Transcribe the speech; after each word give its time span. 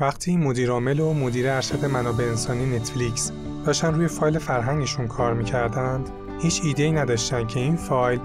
وقتی 0.00 0.36
مدیرعامل 0.36 1.00
و 1.00 1.12
مدیر 1.12 1.50
ارشد 1.50 1.84
منابع 1.84 2.24
انسانی 2.24 2.76
نتفلیکس 2.76 3.32
داشتن 3.66 3.94
روی 3.94 4.08
فایل 4.08 4.38
فرهنگشون 4.38 5.08
کار 5.08 5.34
می‌کردند 5.34 6.10
هیچ 6.42 6.60
ایده 6.64 6.82
ای 6.82 6.92
نداشتن 6.92 7.46
که 7.46 7.60
این 7.60 7.76
فایل 7.76 8.20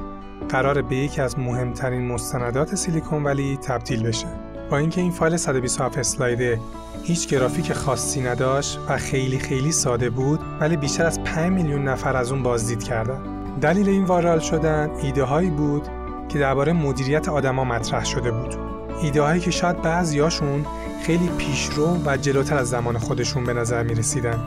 قرار 0.50 0.82
به 0.82 0.96
یکی 0.96 1.22
از 1.22 1.40
مهمترین 1.40 2.08
مستندات 2.08 2.76
سیلیکون 2.76 3.24
ولی 3.24 3.58
تبدیل 3.58 4.04
بشه. 4.04 4.28
با 4.72 4.78
اینکه 4.78 5.02
این 5.02 5.12
فایل 5.12 5.38
127 5.38 5.98
اسلایده 5.98 6.60
هیچ 7.04 7.28
گرافیک 7.28 7.74
خاصی 7.74 8.22
نداشت 8.22 8.80
و 8.90 8.98
خیلی 8.98 9.40
خیلی 9.40 9.72
ساده 9.72 10.10
بود 10.10 10.40
ولی 10.60 10.78
بیشتر 10.78 11.06
از 11.06 11.24
5 11.24 11.52
میلیون 11.52 11.88
نفر 11.88 12.18
از 12.18 12.32
اون 12.32 12.44
بازدید 12.44 12.84
کردن. 12.84 13.22
دلیل 13.62 13.90
این 13.90 14.06
وایرال 14.06 14.40
شدن 14.40 14.90
ایده 15.04 15.24
هایی 15.24 15.50
بود 15.50 15.88
که 16.30 16.40
درباره 16.40 16.74
مدیریت 16.74 17.30
آدما 17.30 17.64
مطرح 17.64 18.06
شده 18.06 18.32
بود. 18.32 18.65
ایده 19.02 19.22
هایی 19.22 19.42
که 19.42 19.52
شاید 19.52 19.82
بعضیاشون 19.82 20.66
خیلی 21.04 21.30
پیشرو 21.38 21.98
و 22.06 22.18
جلوتر 22.18 22.58
از 22.58 22.70
زمان 22.70 22.98
خودشون 22.98 23.44
به 23.44 23.54
نظر 23.54 23.84
می 23.84 23.96
رسیدن 23.96 24.40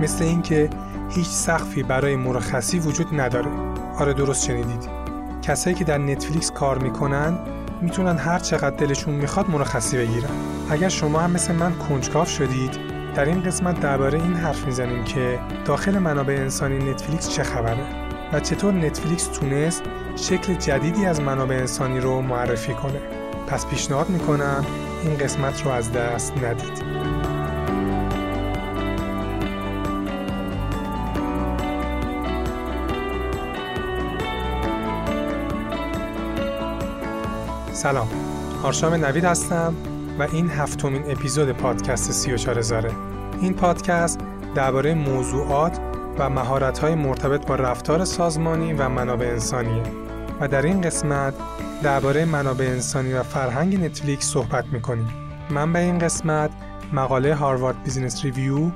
مثل 0.00 0.24
اینکه 0.24 0.70
هیچ 1.10 1.26
سقفی 1.26 1.82
برای 1.82 2.16
مرخصی 2.16 2.78
وجود 2.78 3.20
نداره. 3.20 3.50
آره 3.98 4.12
درست 4.12 4.44
شنیدید. 4.46 4.88
کسایی 5.42 5.76
که 5.76 5.84
در 5.84 5.98
نتفلیکس 5.98 6.50
کار 6.50 6.78
می‌کنن 6.78 7.38
می‌تونن 7.82 8.16
هر 8.16 8.38
چقدر 8.38 8.76
دلشون 8.76 9.14
می‌خواد 9.14 9.50
مرخصی 9.50 9.96
بگیرن. 9.96 10.30
اگر 10.70 10.88
شما 10.88 11.18
هم 11.18 11.30
مثل 11.30 11.54
من 11.54 11.72
کنجکاو 11.74 12.24
شدید 12.24 12.70
در 13.14 13.24
این 13.24 13.42
قسمت 13.42 13.80
درباره 13.80 14.22
این 14.22 14.34
حرف 14.34 14.66
می‌زنیم 14.66 15.04
که 15.04 15.38
داخل 15.64 15.98
منابع 15.98 16.34
انسانی 16.34 16.90
نتفلیکس 16.90 17.28
چه 17.28 17.42
خبره 17.42 17.86
و 18.32 18.40
چطور 18.40 18.74
نتفلیکس 18.74 19.26
تونست 19.26 19.82
شکل 20.16 20.54
جدیدی 20.54 21.06
از 21.06 21.20
منابع 21.20 21.54
انسانی 21.54 22.00
رو 22.00 22.20
معرفی 22.20 22.74
کنه. 22.74 23.00
پس 23.46 23.66
پیشنهاد 23.66 24.08
می‌کنم 24.08 24.64
این 25.04 25.18
قسمت 25.18 25.62
رو 25.64 25.70
از 25.70 25.92
دست 25.92 26.32
ندید. 26.36 26.94
سلام 37.72 38.08
آرشام 38.62 38.94
نوید 38.94 39.24
هستم 39.24 39.74
و 40.18 40.22
این 40.32 40.50
هفتمین 40.50 41.10
اپیزود 41.10 41.52
پادکست 41.52 42.12
34 42.12 42.58
هزاره 42.58 42.90
این 43.40 43.54
پادکست 43.54 44.20
درباره 44.54 44.94
موضوعات 44.94 45.80
و 46.18 46.30
مهارت‌های 46.30 46.94
مرتبط 46.94 47.46
با 47.46 47.54
رفتار 47.54 48.04
سازمانی 48.04 48.72
و 48.72 48.88
منابع 48.88 49.26
انسانیه. 49.26 50.03
در 50.46 50.62
این 50.62 50.80
قسمت 50.80 51.34
درباره 51.82 52.24
منابع 52.24 52.64
انسانی 52.64 53.12
و 53.12 53.22
فرهنگ 53.22 53.84
نتفلیکس 53.84 54.26
صحبت 54.26 54.66
می‌کنیم. 54.66 55.08
منبع 55.50 55.78
این 55.78 55.98
قسمت 55.98 56.50
مقاله 56.92 57.34
Harvard 57.34 57.82
Business 57.82 58.24
Review 58.24 58.70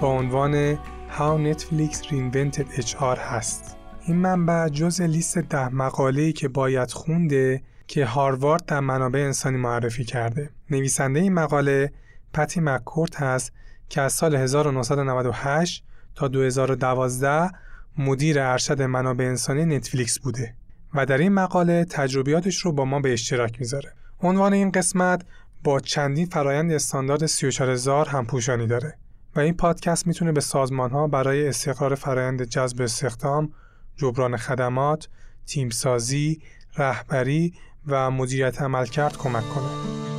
با 0.00 0.08
عنوان 0.08 0.74
How 1.18 1.54
Netflix 1.54 1.96
Reinvented 1.96 2.80
HR 2.80 3.18
هست. 3.18 3.76
این 4.02 4.16
منبع 4.16 4.68
جز 4.68 5.00
لیست 5.00 5.38
ده 5.38 5.68
مقاله‌ای 5.68 6.32
که 6.32 6.48
باید 6.48 6.90
خونده 6.90 7.62
که 7.86 8.04
هاروارد 8.04 8.64
در 8.64 8.80
منابع 8.80 9.20
انسانی 9.20 9.56
معرفی 9.56 10.04
کرده. 10.04 10.50
نویسنده 10.70 11.20
این 11.20 11.32
مقاله 11.32 11.92
پتی 12.34 12.60
مککورت 12.60 13.22
هست 13.22 13.52
که 13.88 14.00
از 14.00 14.12
سال 14.12 14.34
1998 14.34 15.84
تا 16.14 16.28
2012 16.28 17.50
مدیر 17.98 18.40
ارشد 18.40 18.82
منابع 18.82 19.24
انسانی 19.24 19.64
نتفلیکس 19.64 20.18
بوده. 20.18 20.54
و 20.94 21.06
در 21.06 21.18
این 21.18 21.32
مقاله 21.32 21.84
تجربیاتش 21.84 22.58
رو 22.58 22.72
با 22.72 22.84
ما 22.84 23.00
به 23.00 23.12
اشتراک 23.12 23.60
می‌ذاره. 23.60 23.92
عنوان 24.20 24.52
این 24.52 24.70
قسمت 24.70 25.24
با 25.64 25.80
چندین 25.80 26.26
فرایند 26.26 26.72
استاندارد 26.72 27.26
34000 27.26 28.08
هم 28.08 28.26
پوشانی 28.26 28.66
داره 28.66 28.98
و 29.36 29.40
این 29.40 29.54
پادکست 29.54 30.06
می‌تونه 30.06 30.32
به 30.32 30.40
سازمان 30.40 30.90
ها 30.90 31.06
برای 31.06 31.48
استقرار 31.48 31.94
فرایند 31.94 32.42
جذب 32.42 32.82
استخدام، 32.82 33.52
جبران 33.96 34.36
خدمات، 34.36 35.08
تیمسازی، 35.46 36.42
رهبری 36.76 37.54
و 37.86 38.10
مدیریت 38.10 38.62
عمل 38.62 38.86
کرد 38.86 39.16
کمک 39.16 39.44
کنه. 39.48 40.09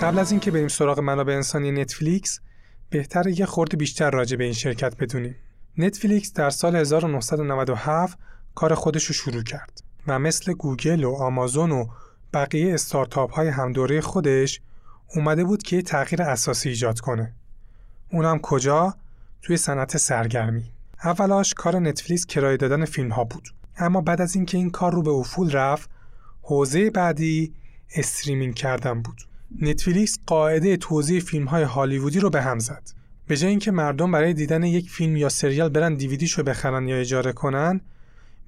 قبل 0.00 0.18
از 0.18 0.30
اینکه 0.30 0.50
بریم 0.50 0.68
سراغ 0.68 1.00
منابع 1.00 1.32
انسانی 1.32 1.72
نتفلیکس 1.72 2.40
بهتره 2.90 3.40
یه 3.40 3.46
خورده 3.46 3.76
بیشتر 3.76 4.10
راجع 4.10 4.36
به 4.36 4.44
این 4.44 4.52
شرکت 4.52 4.96
بدونیم. 4.96 5.36
نتفلیکس 5.78 6.32
در 6.32 6.50
سال 6.50 6.76
1997 6.76 8.18
کار 8.54 8.74
خودش 8.74 9.04
رو 9.04 9.14
شروع 9.14 9.42
کرد 9.42 9.82
و 10.06 10.18
مثل 10.18 10.52
گوگل 10.52 11.04
و 11.04 11.14
آمازون 11.14 11.70
و 11.70 11.86
بقیه 12.34 12.74
استارتاپ 12.74 13.32
های 13.32 13.48
همدوره 13.48 14.00
خودش 14.00 14.60
اومده 15.14 15.44
بود 15.44 15.62
که 15.62 15.82
تغییر 15.82 16.22
اساسی 16.22 16.68
ایجاد 16.68 17.00
کنه. 17.00 17.34
اونم 18.12 18.38
کجا؟ 18.38 18.94
توی 19.42 19.56
صنعت 19.56 19.96
سرگرمی. 19.96 20.72
اولاش 21.04 21.54
کار 21.54 21.78
نتفلیکس 21.78 22.26
کرایه 22.26 22.56
دادن 22.56 22.84
فیلم 22.84 23.12
ها 23.12 23.24
بود. 23.24 23.48
اما 23.76 24.00
بعد 24.00 24.20
از 24.20 24.36
اینکه 24.36 24.58
این 24.58 24.70
کار 24.70 24.92
رو 24.92 25.02
به 25.02 25.10
افول 25.10 25.50
رفت، 25.50 25.90
حوزه 26.42 26.90
بعدی 26.90 27.54
streaming 27.96 28.54
کردن 28.54 29.02
بود. 29.02 29.22
نتفلیکس 29.60 30.18
قاعده 30.26 30.76
توزیع 30.76 31.20
فیلم 31.20 31.44
های 31.44 31.62
هالیوودی 31.62 32.20
رو 32.20 32.30
به 32.30 32.42
هم 32.42 32.58
زد. 32.58 32.82
به 33.26 33.36
جای 33.36 33.50
اینکه 33.50 33.70
مردم 33.70 34.12
برای 34.12 34.34
دیدن 34.34 34.62
یک 34.62 34.90
فیلم 34.90 35.16
یا 35.16 35.28
سریال 35.28 35.68
برن 35.68 35.94
دیویدیشو 35.94 36.42
بخرن 36.42 36.88
یا 36.88 36.96
اجاره 36.96 37.32
کنن، 37.32 37.80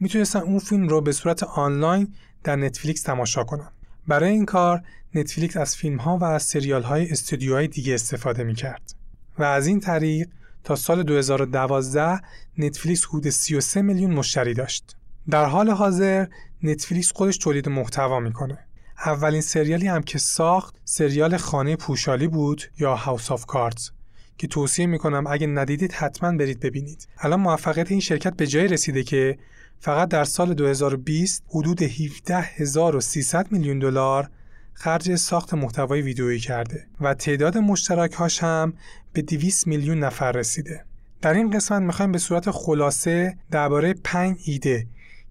می‌تونستن 0.01 0.39
اون 0.39 0.59
فیلم 0.59 0.89
رو 0.89 1.01
به 1.01 1.13
صورت 1.13 1.43
آنلاین 1.43 2.15
در 2.45 2.57
نتفلیکس 2.57 3.03
تماشا 3.03 3.45
کنن. 3.45 3.71
برای 4.09 4.31
این 4.31 4.47
کار 4.47 4.83
نتفلیکس 5.15 5.57
از 5.57 5.77
فیلم 5.77 5.97
ها 5.97 6.19
و 6.19 6.25
از 6.25 6.43
سریال 6.43 6.83
های 6.83 7.11
استودیوهای 7.11 7.69
دیگه 7.69 7.95
استفاده 7.95 8.45
می 8.45 8.55
کرد. 8.55 8.95
و 9.39 9.43
از 9.43 9.67
این 9.67 9.81
طریق 9.81 10.29
تا 10.65 10.77
سال 10.77 11.03
2012 11.03 12.21
نتفلیکس 12.59 13.05
حدود 13.05 13.31
33 13.31 13.83
میلیون 13.83 14.11
مشتری 14.11 14.55
داشت. 14.55 14.97
در 15.31 15.45
حال 15.45 15.71
حاضر 15.71 16.27
نتفلیکس 16.63 17.13
خودش 17.13 17.39
تولید 17.39 17.69
محتوا 17.69 18.21
می‌کنه. 18.21 18.59
اولین 19.07 19.41
سریالی 19.41 19.87
هم 19.87 20.03
که 20.03 20.19
ساخت 20.19 20.77
سریال 20.85 21.37
خانه 21.37 21.77
پوشالی 21.77 22.29
بود 22.29 22.63
یا 22.79 22.95
House 22.95 23.31
of 23.31 23.47
Cards 23.47 23.91
که 24.39 24.47
توصیه 24.47 24.87
می‌کنم 24.87 25.27
اگه 25.27 25.47
ندیدید 25.47 25.93
حتما 25.93 26.37
برید 26.37 26.61
ببینید. 26.61 27.09
الان 27.19 27.41
موفقیت 27.41 27.91
این 27.91 28.01
شرکت 28.01 28.37
به 28.37 28.47
جای 28.47 28.69
رسیده 28.69 29.03
که 29.03 29.39
فقط 29.81 30.09
در 30.09 30.25
سال 30.25 30.55
2020 30.55 31.45
حدود 31.49 31.83
17300 31.83 33.53
میلیون 33.53 33.79
دلار 33.79 34.31
خرج 34.75 35.15
ساخت 35.15 35.55
محتوای 35.55 36.03
ویدیویی 36.03 36.39
کرده 36.39 36.87
و 37.01 37.15
تعداد 37.15 37.59
مشترک 37.59 38.13
هاش 38.13 38.43
هم 38.43 38.73
به 39.13 39.23
200 39.23 39.67
میلیون 39.67 39.99
نفر 39.99 40.33
رسیده. 40.33 40.85
در 41.23 41.35
این 41.35 41.51
قسمت 41.51 41.83
می‌خوایم 41.83 42.13
به 42.13 42.19
صورت 42.19 42.51
خلاصه 42.51 43.37
درباره 43.51 43.95
5 44.05 44.39
ایده 44.45 44.87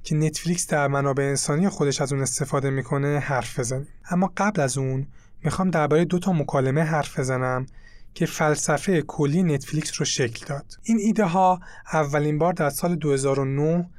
که 0.08 0.16
نتفلیکس 0.16 0.68
در 0.68 0.88
منابع 0.88 1.24
انسانی 1.24 1.70
خودش 1.70 2.02
از 2.02 2.14
اون 2.14 2.22
استفاده 2.22 2.70
می‌کنه 2.70 3.20
حرف 3.20 3.60
بزنیم. 3.60 3.88
اما 4.10 4.34
قبل 4.38 4.62
از 4.62 4.78
اون 4.78 5.08
می‌خوام 5.44 5.70
درباره 5.70 6.06
دو 6.06 6.20
تا 6.20 6.34
مکالمه 6.34 6.82
حرف 6.82 7.20
بزنم 7.20 7.66
که 8.14 8.26
فلسفه 8.26 9.02
کلی 9.02 9.44
نتفلیکس 9.44 9.92
رو 10.00 10.06
شکل 10.06 10.46
داد. 10.46 10.66
این 10.84 10.98
ایده 11.00 11.26
ها 11.26 11.60
اولین 11.94 12.38
بار 12.38 12.54
در 12.54 12.70
سال 12.70 12.96
2009 12.96 13.90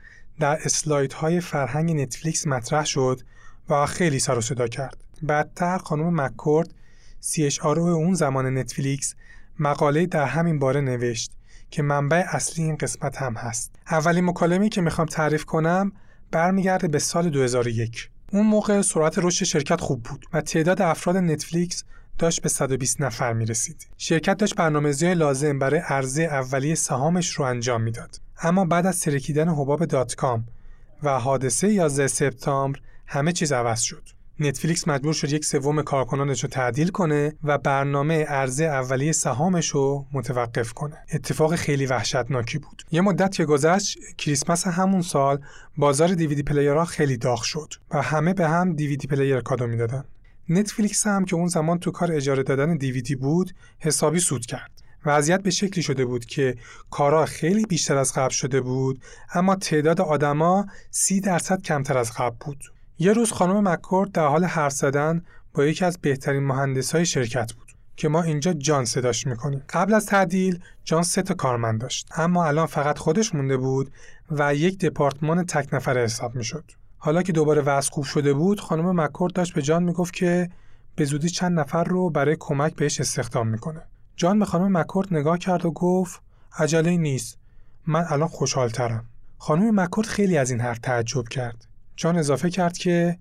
در 0.41 0.58
اسلایدهای 0.64 1.41
فرهنگ 1.41 2.00
نتفلیکس 2.00 2.46
مطرح 2.46 2.84
شد 2.84 3.20
و 3.69 3.86
خیلی 3.86 4.19
سر 4.19 4.38
و 4.38 4.40
صدا 4.40 4.69
کرد. 4.69 4.96
بعدتر 5.22 5.78
خانم 5.78 6.20
مککورد 6.20 6.75
CHRO 7.22 7.78
اون 7.78 8.14
زمان 8.14 8.58
نتفلیکس 8.58 9.14
مقاله 9.58 10.06
در 10.06 10.25
همین 10.25 10.58
باره 10.58 10.80
نوشت 10.80 11.32
که 11.70 11.82
منبع 11.82 12.24
اصلی 12.28 12.64
این 12.64 12.76
قسمت 12.76 13.16
هم 13.16 13.34
هست. 13.34 13.74
اولین 13.90 14.25
مکالمه‌ای 14.25 14.69
که 14.69 14.81
می‌خوام 14.81 15.06
تعریف 15.06 15.44
کنم 15.44 15.93
برمیگرده 16.31 16.88
به 16.88 16.98
سال 16.98 17.31
2001. 17.31 18.10
اون 18.32 18.46
موقع 18.46 18.82
سرعت 18.82 19.14
رشد 19.19 19.44
شرکت 19.44 19.81
خوب 19.81 20.02
بود 20.02 20.26
و 20.32 20.40
تعداد 20.40 20.82
افراد 20.82 21.16
نتفلیکس 21.16 21.84
داشت 22.19 22.43
به 22.43 22.48
120 22.48 23.00
نفر 23.00 23.32
می 23.32 23.46
رسید. 23.46 23.88
شرکت 23.96 24.37
داشت 24.37 24.54
برنامه‌ریزی 24.54 25.14
لازم 25.14 25.58
برای 25.58 25.81
عرضه 25.81 26.22
اولیه 26.22 26.75
سهامش 26.75 27.31
رو 27.31 27.44
انجام 27.44 27.82
می‌داد. 27.82 28.20
اما 28.43 28.64
بعد 28.64 28.87
از 28.87 29.00
ترکیدن 29.00 29.48
حباب 29.48 29.84
dot-com 29.84 30.44
و 31.02 31.19
حادثه 31.19 31.72
11 31.72 32.06
سپتامبر 32.06 32.81
همه 33.06 33.32
چیز 33.32 33.52
عوض 33.52 33.81
شد. 33.81 34.08
نتفلیکس 34.40 34.88
مجبور 34.88 35.12
شد 35.12 35.32
یک 35.32 35.44
سوم 35.44 35.82
کارکنانش 35.82 36.43
رو 36.43 36.49
تعدیل 36.49 36.88
کنه 36.88 37.32
و 37.44 37.58
برنامه 37.58 38.25
عرضه 38.25 38.64
اولیه 38.64 39.12
سهامش 39.12 39.69
رو 39.69 40.06
متوقف 40.12 40.73
کنه. 40.73 40.96
اتفاق 41.12 41.55
خیلی 41.55 41.87
وحشتناکی 41.87 42.58
بود. 42.58 42.82
یه 42.90 43.00
مدت 43.00 43.32
که 43.35 43.44
گذشت 43.44 43.99
کریسمس 44.19 44.67
همون 44.67 45.02
سال 45.02 45.38
بازار 45.76 46.08
DVD 46.08 46.43
player 46.43 46.78
ها 46.78 46.84
خیلی 46.85 47.17
داغ 47.17 47.43
شد 47.43 47.75
و 47.90 48.02
همه 48.02 48.35
به 48.35 48.49
هم 48.49 48.73
DVD 48.72 49.06
player 49.06 49.40
کادو 49.40 49.67
می‌دادن. 49.67 50.05
نتفلیکس 50.49 51.06
هم 51.06 51.25
که 51.25 51.37
اون 51.37 51.49
زمان 51.49 51.79
تو 51.79 51.91
کار 51.91 52.12
اجاره 52.12 52.43
دادن 52.43 52.76
دیویدی 52.76 53.14
بود 53.14 53.55
حسابی 53.79 54.20
سود 54.20 54.46
کرد 54.46 54.70
وضعیت 55.06 55.43
به 55.43 55.50
شکلی 55.50 55.82
شده 55.82 56.05
بود 56.05 56.25
که 56.25 56.56
کارا 56.91 57.26
خیلی 57.26 57.67
بیشتر 57.67 57.96
از 57.96 58.12
قبل 58.12 58.34
شده 58.34 58.61
بود 58.61 59.02
اما 59.34 59.56
تعداد 59.56 60.00
آدما 60.00 60.67
سی 60.91 61.20
درصد 61.20 61.62
کمتر 61.62 61.99
از 61.99 62.12
قبل 62.12 62.37
بود 62.41 62.64
یه 63.00 63.12
روز 63.12 63.32
خانم 63.32 63.68
مکورد 63.68 64.12
در 64.12 64.26
حال 64.26 64.44
حرف 64.44 64.72
زدن 64.72 65.22
با 65.54 65.64
یکی 65.64 65.84
از 65.84 65.98
بهترین 65.98 66.42
مهندس 66.42 66.94
های 66.94 67.06
شرکت 67.06 67.52
بود 67.52 67.72
که 67.96 68.08
ما 68.08 68.22
اینجا 68.22 68.52
جان 68.52 68.84
صداش 68.84 69.26
می‌کنیم. 69.26 69.62
قبل 69.68 69.94
از 69.94 70.06
تعدیل 70.06 70.62
جان 70.84 71.02
سه 71.02 71.22
تا 71.22 71.34
کارمند 71.34 71.80
داشت 71.80 72.08
اما 72.16 72.46
الان 72.46 72.66
فقط 72.66 72.98
خودش 72.98 73.34
مونده 73.34 73.56
بود 73.56 73.92
و 74.30 74.54
یک 74.54 74.78
دپارتمان 74.78 75.46
تک 75.46 75.74
نفره 75.74 76.02
حساب 76.04 76.34
می‌شد. 76.34 76.64
حالا 76.98 77.22
که 77.22 77.32
دوباره 77.32 77.62
وضع 77.62 77.90
خوب 77.90 78.04
شده 78.04 78.32
بود 78.32 78.60
خانم 78.60 79.00
مکورد 79.00 79.32
داشت 79.32 79.54
به 79.54 79.62
جان 79.62 79.82
می‌گفت 79.82 80.14
که 80.14 80.50
به 80.96 81.04
زودی 81.04 81.30
چند 81.30 81.60
نفر 81.60 81.84
رو 81.84 82.10
برای 82.10 82.36
کمک 82.40 82.74
بهش 82.74 83.00
استخدام 83.00 83.48
می‌کنه. 83.48 83.82
جان 84.16 84.38
به 84.38 84.44
خانم 84.44 84.78
مکورد 84.78 85.14
نگاه 85.14 85.38
کرد 85.38 85.66
و 85.66 85.70
گفت 85.70 86.22
عجله 86.58 86.96
نیست 86.96 87.38
من 87.86 88.04
الان 88.08 88.28
خوشحالترم. 88.28 89.04
خانم 89.38 89.80
مکورد 89.80 90.06
خیلی 90.06 90.38
از 90.38 90.50
این 90.50 90.60
حرف 90.60 90.78
تعجب 90.78 91.28
کرد. 91.28 91.68
جان 91.98 92.16
اضافه 92.16 92.50
کرد 92.50 92.78
که 92.78 93.18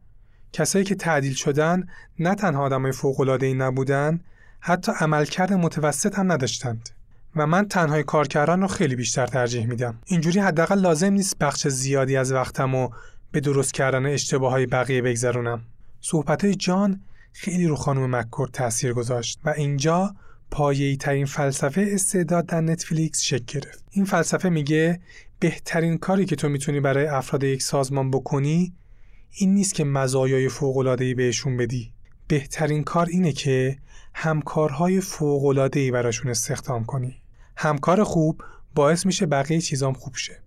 کسایی 0.54 0.86
که 0.86 0.96
تعدیل 0.96 1.34
شدن 1.34 1.88
نه 2.20 2.36
تنها 2.36 2.64
آدمای 2.64 2.92
فوق‌العاده‌ای 2.92 3.54
نبودن 3.54 4.20
حتی 4.60 4.92
عملکرد 5.00 5.54
متوسط 5.54 6.20
هم 6.20 6.32
نداشتند. 6.32 6.90
و 7.36 7.48
من 7.48 7.68
تنهای 7.68 8.04
کار 8.04 8.28
کردن 8.28 8.62
رو 8.62 8.68
خیلی 8.68 8.96
بیشتر 8.96 9.28
ترجیح 9.28 9.66
میدم. 9.66 10.00
اینجوری 10.06 10.40
حداقل 10.40 10.80
لازم 10.80 11.14
نیست 11.14 11.38
بخش 11.38 11.68
زیادی 11.68 12.18
از 12.18 12.32
وقتم 12.32 12.76
رو 12.76 12.94
به 13.32 13.40
درست 13.40 13.74
کردن 13.74 14.06
اشتباه 14.06 14.52
های 14.52 14.66
بقیه 14.66 15.02
بگذرونم. 15.02 15.62
صحبت 16.02 16.46
های 16.46 16.56
جان 16.56 17.02
خیلی 17.34 17.68
رو 17.68 17.76
خانم 17.76 18.16
مکورد 18.16 18.52
تاثیر 18.52 18.94
گذاشت 18.94 19.40
و 19.46 19.50
اینجا 19.50 20.16
پایه‌ای 20.52 20.98
ترین 20.98 21.26
فلسفه 21.26 21.90
استعداد 21.92 22.46
در 22.46 22.62
نتفلیکس 22.62 23.22
شکل 23.22 23.60
گرفت. 23.60 23.84
این 23.92 24.06
فلسفه 24.06 24.50
میگه 24.50 25.00
بهترین 25.40 25.98
کاری 25.98 26.26
که 26.26 26.36
تو 26.36 26.50
می‌تونی 26.50 26.80
برای 26.80 27.06
افراد 27.06 27.44
یک 27.44 27.62
سازمان 27.62 28.12
بکنی 28.12 28.74
این 29.32 29.54
نیست 29.54 29.74
که 29.74 29.84
مزایای 29.84 30.50
فوق‌العاده‌ای 30.50 31.14
بهشون 31.14 31.58
بدی. 31.58 31.94
بهترین 32.28 32.84
کار 32.84 33.08
اینه 33.10 33.32
که 33.32 33.78
همکارهای 34.14 35.02
فوق‌العاده‌ای 35.02 35.92
براشون 35.92 36.32
استخدام 36.32 36.86
کنی. 36.86 37.16
همکار 37.58 38.04
خوب 38.04 38.44
باعث 38.76 39.06
میشه 39.06 39.26
بقیه 39.26 39.62
چیزام 39.62 39.94
خوب 39.94 40.16
شه. 40.16 40.42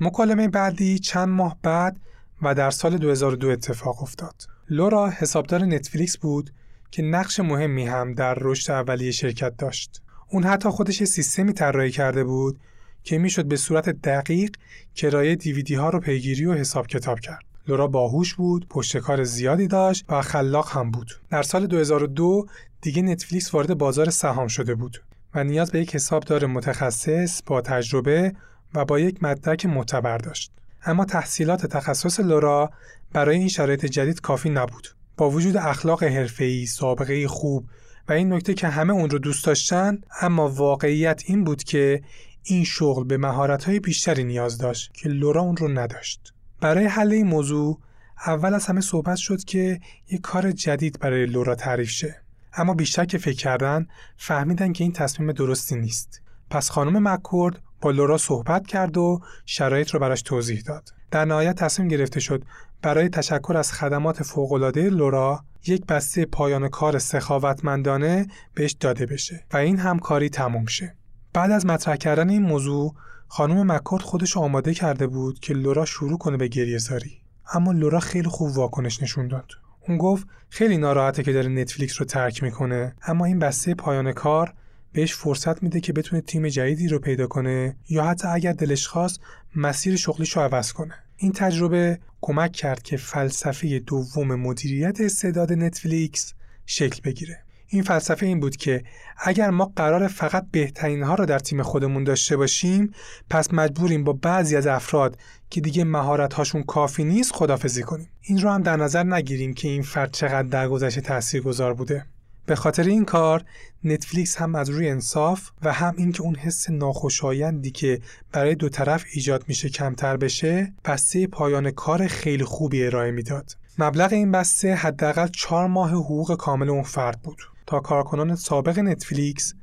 مکالمه 0.00 0.48
بعدی 0.48 0.98
چند 0.98 1.28
ماه 1.28 1.58
بعد 1.62 2.00
و 2.42 2.54
در 2.54 2.70
سال 2.70 2.98
2002 2.98 3.48
اتفاق 3.48 4.02
افتاد. 4.02 4.34
لورا 4.70 5.10
حسابدار 5.10 5.64
نتفلیکس 5.64 6.16
بود 6.16 6.50
که 6.94 7.02
نقش 7.02 7.40
مهمی 7.40 7.86
هم 7.86 8.14
در 8.14 8.34
رشد 8.40 8.70
اولیه 8.70 9.10
شرکت 9.10 9.56
داشت 9.56 10.02
اون 10.28 10.44
حتی 10.44 10.68
خودش 10.68 11.04
سیستمی 11.04 11.52
طراحی 11.52 11.90
کرده 11.90 12.24
بود 12.24 12.60
که 13.04 13.18
می‌شد 13.18 13.44
به 13.44 13.56
صورت 13.56 13.88
دقیق 13.88 14.56
کرایه 14.94 15.34
دیویدی 15.34 15.74
ها 15.74 15.90
رو 15.90 16.00
پیگیری 16.00 16.46
و 16.46 16.54
حساب 16.54 16.86
کتاب 16.86 17.20
کرد 17.20 17.44
لورا 17.68 17.86
باهوش 17.86 18.34
بود، 18.34 18.66
پشتکار 18.68 19.24
زیادی 19.24 19.66
داشت 19.66 20.04
و 20.08 20.22
خلاق 20.22 20.68
هم 20.70 20.90
بود. 20.90 21.10
در 21.30 21.42
سال 21.42 21.66
2002 21.66 22.46
دیگه 22.80 23.02
نتفلیکس 23.02 23.54
وارد 23.54 23.78
بازار 23.78 24.10
سهام 24.10 24.48
شده 24.48 24.74
بود 24.74 25.02
و 25.34 25.44
نیاز 25.44 25.70
به 25.70 25.80
یک 25.80 25.94
حسابدار 25.94 26.46
متخصص 26.46 27.42
با 27.46 27.60
تجربه 27.60 28.34
و 28.74 28.84
با 28.84 28.98
یک 28.98 29.22
مدرک 29.22 29.66
معتبر 29.66 30.18
داشت. 30.18 30.52
اما 30.84 31.04
تحصیلات 31.04 31.66
تخصص 31.66 32.20
لورا 32.20 32.70
برای 33.12 33.36
این 33.36 33.48
شرایط 33.48 33.86
جدید 33.86 34.20
کافی 34.20 34.50
نبود. 34.50 34.88
با 35.16 35.30
وجود 35.30 35.56
اخلاق 35.56 36.02
حرفه‌ای، 36.04 36.66
سابقه 36.66 37.28
خوب 37.28 37.64
و 38.08 38.12
این 38.12 38.32
نکته 38.32 38.54
که 38.54 38.68
همه 38.68 38.92
اون 38.92 39.10
رو 39.10 39.18
دوست 39.18 39.44
داشتن، 39.44 40.00
اما 40.20 40.48
واقعیت 40.48 41.22
این 41.26 41.44
بود 41.44 41.62
که 41.62 42.02
این 42.42 42.64
شغل 42.64 43.04
به 43.04 43.16
مهارت‌های 43.16 43.80
بیشتری 43.80 44.24
نیاز 44.24 44.58
داشت 44.58 44.94
که 44.94 45.08
لورا 45.08 45.40
اون 45.40 45.56
رو 45.56 45.68
نداشت. 45.68 46.34
برای 46.60 46.84
حل 46.84 47.12
این 47.12 47.26
موضوع 47.26 47.80
اول 48.26 48.54
از 48.54 48.66
همه 48.66 48.80
صحبت 48.80 49.16
شد 49.16 49.44
که 49.44 49.80
یک 50.10 50.20
کار 50.20 50.52
جدید 50.52 50.98
برای 50.98 51.26
لورا 51.26 51.54
تعریف 51.54 51.90
شه. 51.90 52.20
اما 52.52 52.74
بیشتر 52.74 53.04
که 53.04 53.18
فکر 53.18 53.36
کردن 53.36 53.86
فهمیدن 54.16 54.72
که 54.72 54.84
این 54.84 54.92
تصمیم 54.92 55.32
درستی 55.32 55.76
نیست. 55.76 56.22
پس 56.50 56.70
خانم 56.70 57.08
مکورد 57.08 57.62
با 57.80 57.90
لورا 57.90 58.18
صحبت 58.18 58.66
کرد 58.66 58.96
و 58.96 59.20
شرایط 59.46 59.90
رو 59.90 60.00
براش 60.00 60.22
توضیح 60.22 60.60
داد. 60.60 60.88
در 61.10 61.24
نهایت 61.24 61.56
تصمیم 61.56 61.88
گرفته 61.88 62.20
شد 62.20 62.44
برای 62.84 63.08
تشکر 63.08 63.56
از 63.56 63.72
خدمات 63.72 64.22
فوق‌العاده 64.22 64.90
لورا 64.90 65.44
یک 65.66 65.86
بسته 65.86 66.24
پایان 66.24 66.68
کار 66.68 66.98
سخاوتمندانه 66.98 68.26
بهش 68.54 68.72
داده 68.80 69.06
بشه 69.06 69.44
و 69.52 69.56
این 69.56 69.78
همکاری 69.78 70.28
تموم 70.28 70.66
شه. 70.66 70.96
بعد 71.32 71.50
از 71.50 71.66
مطرح 71.66 71.96
کردن 71.96 72.30
این 72.30 72.42
موضوع 72.42 72.94
خانم 73.28 73.72
مکورد 73.72 74.02
خودش 74.02 74.36
آماده 74.36 74.74
کرده 74.74 75.06
بود 75.06 75.40
که 75.40 75.54
لورا 75.54 75.84
شروع 75.84 76.18
کنه 76.18 76.36
به 76.36 76.48
گریه 76.48 76.78
زاری. 76.78 77.18
اما 77.52 77.72
لورا 77.72 78.00
خیلی 78.00 78.28
خوب 78.28 78.56
واکنش 78.56 79.02
نشون 79.02 79.28
داد. 79.28 79.50
اون 79.88 79.98
گفت 79.98 80.26
خیلی 80.48 80.78
ناراحته 80.78 81.22
که 81.22 81.32
داره 81.32 81.48
نتفلیکس 81.48 82.00
رو 82.00 82.06
ترک 82.06 82.42
می‌کنه 82.42 82.94
اما 83.06 83.24
این 83.24 83.38
بسته 83.38 83.74
پایان 83.74 84.12
کار 84.12 84.54
بهش 84.92 85.14
فرصت 85.14 85.62
میده 85.62 85.80
که 85.80 85.92
بتونه 85.92 86.22
تیم 86.22 86.48
جدیدی 86.48 86.88
رو 86.88 86.98
پیدا 86.98 87.26
کنه 87.26 87.76
یا 87.88 88.04
حتی 88.04 88.28
اگر 88.28 88.52
دلش 88.52 88.86
خواست 88.86 89.20
مسیر 89.56 89.96
شغلیش 89.96 90.36
رو 90.36 90.42
عوض 90.42 90.72
کنه. 90.72 90.94
این 91.16 91.32
تجربه 91.32 91.98
کمک 92.26 92.52
کرد 92.52 92.82
که 92.82 92.96
فلسفه 92.96 93.78
دوم 93.78 94.34
مدیریت 94.34 95.00
استعداد 95.00 95.52
نتفلیکس 95.52 96.34
شکل 96.66 97.00
بگیره. 97.04 97.38
این 97.66 97.82
فلسفه 97.82 98.26
این 98.26 98.40
بود 98.40 98.56
که 98.56 98.84
اگر 99.18 99.50
ما 99.50 99.72
قرار 99.76 100.08
فقط 100.08 100.46
بهترین 100.50 101.02
ها 101.02 101.14
رو 101.14 101.26
در 101.26 101.38
تیم 101.38 101.62
خودمون 101.62 102.04
داشته 102.04 102.36
باشیم 102.36 102.90
پس 103.30 103.54
مجبوریم 103.54 104.04
با 104.04 104.12
بعضی 104.12 104.56
از 104.56 104.66
افراد 104.66 105.18
که 105.50 105.60
دیگه 105.60 105.84
مهارت 105.84 106.34
هاشون 106.34 106.62
کافی 106.62 107.04
نیست 107.04 107.32
خدافزی 107.32 107.82
کنیم. 107.82 108.08
این 108.20 108.40
رو 108.40 108.50
هم 108.50 108.62
در 108.62 108.76
نظر 108.76 109.02
نگیریم 109.02 109.54
که 109.54 109.68
این 109.68 109.82
فرد 109.82 110.12
چقدر 110.12 110.48
در 110.48 110.68
گذشته 110.68 111.00
تاثیرگذار 111.00 111.74
بوده. 111.74 112.06
به 112.46 112.54
خاطر 112.54 112.82
این 112.82 113.04
کار 113.04 113.44
نتفلیکس 113.84 114.36
هم 114.36 114.54
از 114.54 114.70
روی 114.70 114.88
انصاف 114.88 115.50
و 115.62 115.72
هم 115.72 115.94
اینکه 115.98 116.22
اون 116.22 116.34
حس 116.34 116.70
ناخوشایندی 116.70 117.70
که 117.70 118.00
برای 118.32 118.54
دو 118.54 118.68
طرف 118.68 119.04
ایجاد 119.12 119.44
میشه 119.48 119.68
کمتر 119.68 120.16
بشه 120.16 120.72
بسته 120.84 121.26
پایان 121.26 121.70
کار 121.70 122.06
خیلی 122.06 122.44
خوبی 122.44 122.86
ارائه 122.86 123.10
می‌داد 123.10 123.56
مبلغ 123.78 124.12
این 124.12 124.32
بسته 124.32 124.74
حداقل 124.74 125.26
چهار 125.26 125.66
ماه 125.66 125.90
حقوق 125.90 126.36
کامل 126.36 126.70
اون 126.70 126.82
فرد 126.82 127.22
بود 127.22 127.38
تا 127.66 127.80
کارکنان 127.80 128.36
سابق 128.36 128.78
نتفلیکس 128.78 129.54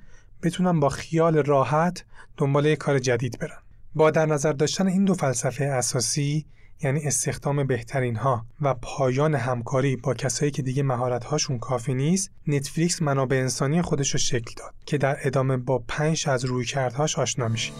بتونن 0.44 0.80
با 0.80 0.90
خیال 0.90 1.38
راحت 1.38 2.06
دنبال 2.38 2.66
یک 2.66 2.78
کار 2.78 3.00
جدید 3.00 3.40
برن. 3.40 3.58
با 3.96 4.12
در 4.12 4.26
نظر 4.26 4.54
داشتن 4.54 4.88
این 4.88 5.06
دو 5.06 5.14
فلسفه 5.14 5.64
اساسی 5.64 6.46
یعنی 6.84 7.04
استخدام 7.04 7.64
بهترین 7.64 8.16
ها 8.16 8.46
و 8.62 8.74
پایان 8.74 9.36
همکاری 9.36 9.96
با 9.96 10.14
کسایی 10.14 10.52
که 10.52 10.62
دیگه 10.62 10.84
مهارت 10.84 11.24
هاشون 11.24 11.60
کافی 11.60 11.94
نیست 11.94 12.32
نتفلیکس 12.48 13.02
منابع 13.02 13.38
انسانی 13.38 13.82
خودش 13.82 14.12
رو 14.12 14.20
شکل 14.20 14.52
داد 14.58 14.74
که 14.86 14.98
در 14.98 15.18
ادامه 15.24 15.58
با 15.58 15.84
پنج 15.88 16.30
از 16.30 16.46
رویکردهاش 16.46 17.20
آشنا 17.20 17.48
میشیم. 17.48 17.76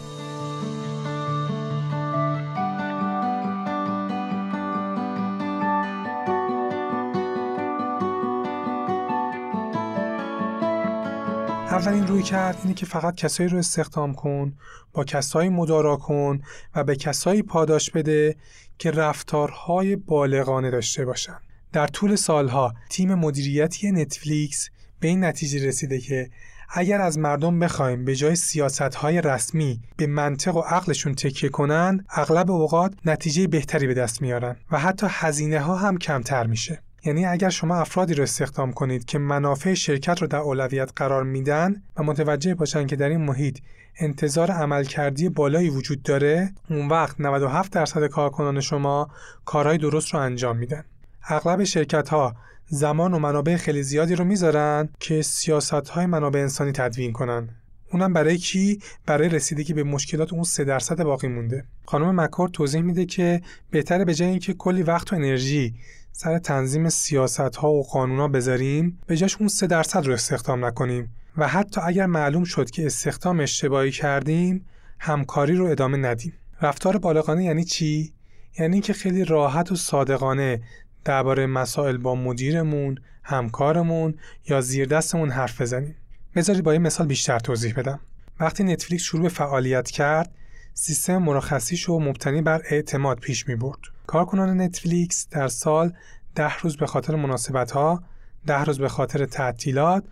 اولین 11.82 12.06
روی 12.06 12.22
کرد 12.22 12.58
اینه 12.62 12.74
که 12.74 12.86
فقط 12.86 13.14
کسایی 13.14 13.48
رو 13.48 13.58
استخدام 13.58 14.14
کن 14.14 14.52
با 14.92 15.04
کسایی 15.04 15.48
مدارا 15.48 15.96
کن 15.96 16.42
و 16.74 16.84
به 16.84 16.96
کسایی 16.96 17.42
پاداش 17.42 17.90
بده 17.90 18.36
که 18.78 18.90
رفتارهای 18.90 19.96
بالغانه 19.96 20.70
داشته 20.70 21.04
باشن. 21.04 21.36
در 21.72 21.86
طول 21.86 22.16
سالها 22.16 22.74
تیم 22.90 23.14
مدیریتی 23.14 23.92
نتفلیکس 23.92 24.70
به 25.00 25.08
این 25.08 25.24
نتیجه 25.24 25.66
رسیده 25.66 25.98
که 25.98 26.30
اگر 26.70 27.00
از 27.00 27.18
مردم 27.18 27.58
بخوایم 27.58 28.04
به 28.04 28.16
جای 28.16 28.36
سیاست 28.36 29.04
رسمی 29.04 29.80
به 29.96 30.06
منطق 30.06 30.56
و 30.56 30.60
عقلشون 30.60 31.14
تکیه 31.14 31.48
کنن 31.48 32.04
اغلب 32.10 32.50
اوقات 32.50 32.94
نتیجه 33.04 33.46
بهتری 33.46 33.86
به 33.86 33.94
دست 33.94 34.22
میارن 34.22 34.56
و 34.70 34.78
حتی 34.78 35.06
هزینه 35.10 35.60
ها 35.60 35.76
هم 35.76 35.98
کمتر 35.98 36.46
میشه. 36.46 36.82
یعنی 37.04 37.26
اگر 37.26 37.50
شما 37.50 37.76
افرادی 37.76 38.14
رو 38.14 38.22
استخدام 38.22 38.72
کنید 38.72 39.04
که 39.04 39.18
منافع 39.18 39.74
شرکت 39.74 40.22
رو 40.22 40.26
در 40.26 40.38
اولویت 40.38 40.92
قرار 40.96 41.22
میدن 41.22 41.82
و 41.96 42.02
متوجه 42.02 42.54
باشن 42.54 42.86
که 42.86 42.96
در 42.96 43.08
این 43.08 43.20
محیط 43.20 43.58
انتظار 43.98 44.50
عملکردی 44.50 45.28
بالایی 45.28 45.70
وجود 45.70 46.02
داره 46.02 46.52
اون 46.70 46.88
وقت 46.88 47.20
97 47.20 47.72
درصد 47.72 48.06
کارکنان 48.06 48.60
شما 48.60 49.10
کارهای 49.44 49.78
درست 49.78 50.14
رو 50.14 50.20
انجام 50.20 50.56
میدن. 50.56 50.84
اغلب 51.28 51.64
شرکت 51.64 52.08
ها 52.08 52.36
زمان 52.66 53.14
و 53.14 53.18
منابع 53.18 53.56
خیلی 53.56 53.82
زیادی 53.82 54.14
رو 54.14 54.24
می‌ذارن 54.24 54.88
که 55.00 55.22
سیاست 55.22 55.72
های 55.72 56.06
منابع 56.06 56.40
انسانی 56.40 56.72
تدوین 56.72 57.12
کنن. 57.12 57.48
اونم 57.92 58.12
برای 58.12 58.38
کی؟ 58.38 58.78
برای 59.06 59.28
رسیدگی 59.28 59.72
به 59.72 59.82
مشکلات 59.82 60.32
اون 60.32 60.42
3 60.42 60.64
درصد 60.64 61.02
باقی 61.02 61.28
مونده. 61.28 61.64
خانم 61.86 62.20
مکور 62.20 62.48
توضیح 62.48 62.80
میده 62.80 63.04
که 63.04 63.42
بهتره 63.70 64.04
به 64.04 64.14
جای 64.14 64.28
اینکه 64.28 64.54
کلی 64.54 64.82
وقت 64.82 65.12
و 65.12 65.16
انرژی 65.16 65.74
سر 66.12 66.38
تنظیم 66.38 66.88
سیاست 66.88 67.56
ها 67.56 67.72
و 67.72 67.82
قانون 67.82 68.18
ها 68.18 68.28
بذاریم 68.28 68.98
به 69.06 69.16
جاش 69.16 69.36
اون 69.36 69.48
3 69.48 69.66
درصد 69.66 70.06
رو 70.06 70.12
استخدام 70.12 70.64
نکنیم 70.64 71.14
و 71.36 71.48
حتی 71.48 71.80
اگر 71.80 72.06
معلوم 72.06 72.44
شد 72.44 72.70
که 72.70 72.86
استخدام 72.86 73.40
اشتباهی 73.40 73.90
کردیم 73.90 74.66
همکاری 74.98 75.56
رو 75.56 75.66
ادامه 75.66 75.98
ندیم 75.98 76.32
رفتار 76.62 76.98
بالغانه 76.98 77.44
یعنی 77.44 77.64
چی 77.64 78.12
یعنی 78.58 78.80
که 78.80 78.92
خیلی 78.92 79.24
راحت 79.24 79.72
و 79.72 79.76
صادقانه 79.76 80.62
درباره 81.04 81.46
مسائل 81.46 81.96
با 81.96 82.14
مدیرمون، 82.14 82.98
همکارمون 83.22 84.14
یا 84.48 84.60
زیر 84.60 84.86
دستمون 84.86 85.30
حرف 85.30 85.60
بزنیم. 85.60 85.96
بذارید 86.34 86.64
با 86.64 86.72
این 86.72 86.82
مثال 86.82 87.06
بیشتر 87.06 87.38
توضیح 87.38 87.74
بدم. 87.74 88.00
وقتی 88.40 88.64
نتفلیکس 88.64 89.02
شروع 89.02 89.22
به 89.22 89.28
فعالیت 89.28 89.90
کرد، 89.90 90.30
سیستم 90.74 91.18
مرخصیش 91.18 91.82
رو 91.82 92.00
مبتنی 92.00 92.42
بر 92.42 92.62
اعتماد 92.70 93.18
پیش 93.18 93.48
می 93.48 93.56
برد. 93.56 93.78
کارکنان 94.12 94.60
نتفلیکس 94.60 95.28
در 95.30 95.48
سال 95.48 95.92
ده 96.34 96.58
روز 96.58 96.76
به 96.76 96.86
خاطر 96.86 97.16
مناسبت 97.16 97.70
ها، 97.70 98.02
ده 98.46 98.64
روز 98.64 98.78
به 98.78 98.88
خاطر 98.88 99.26
تعطیلات 99.26 100.04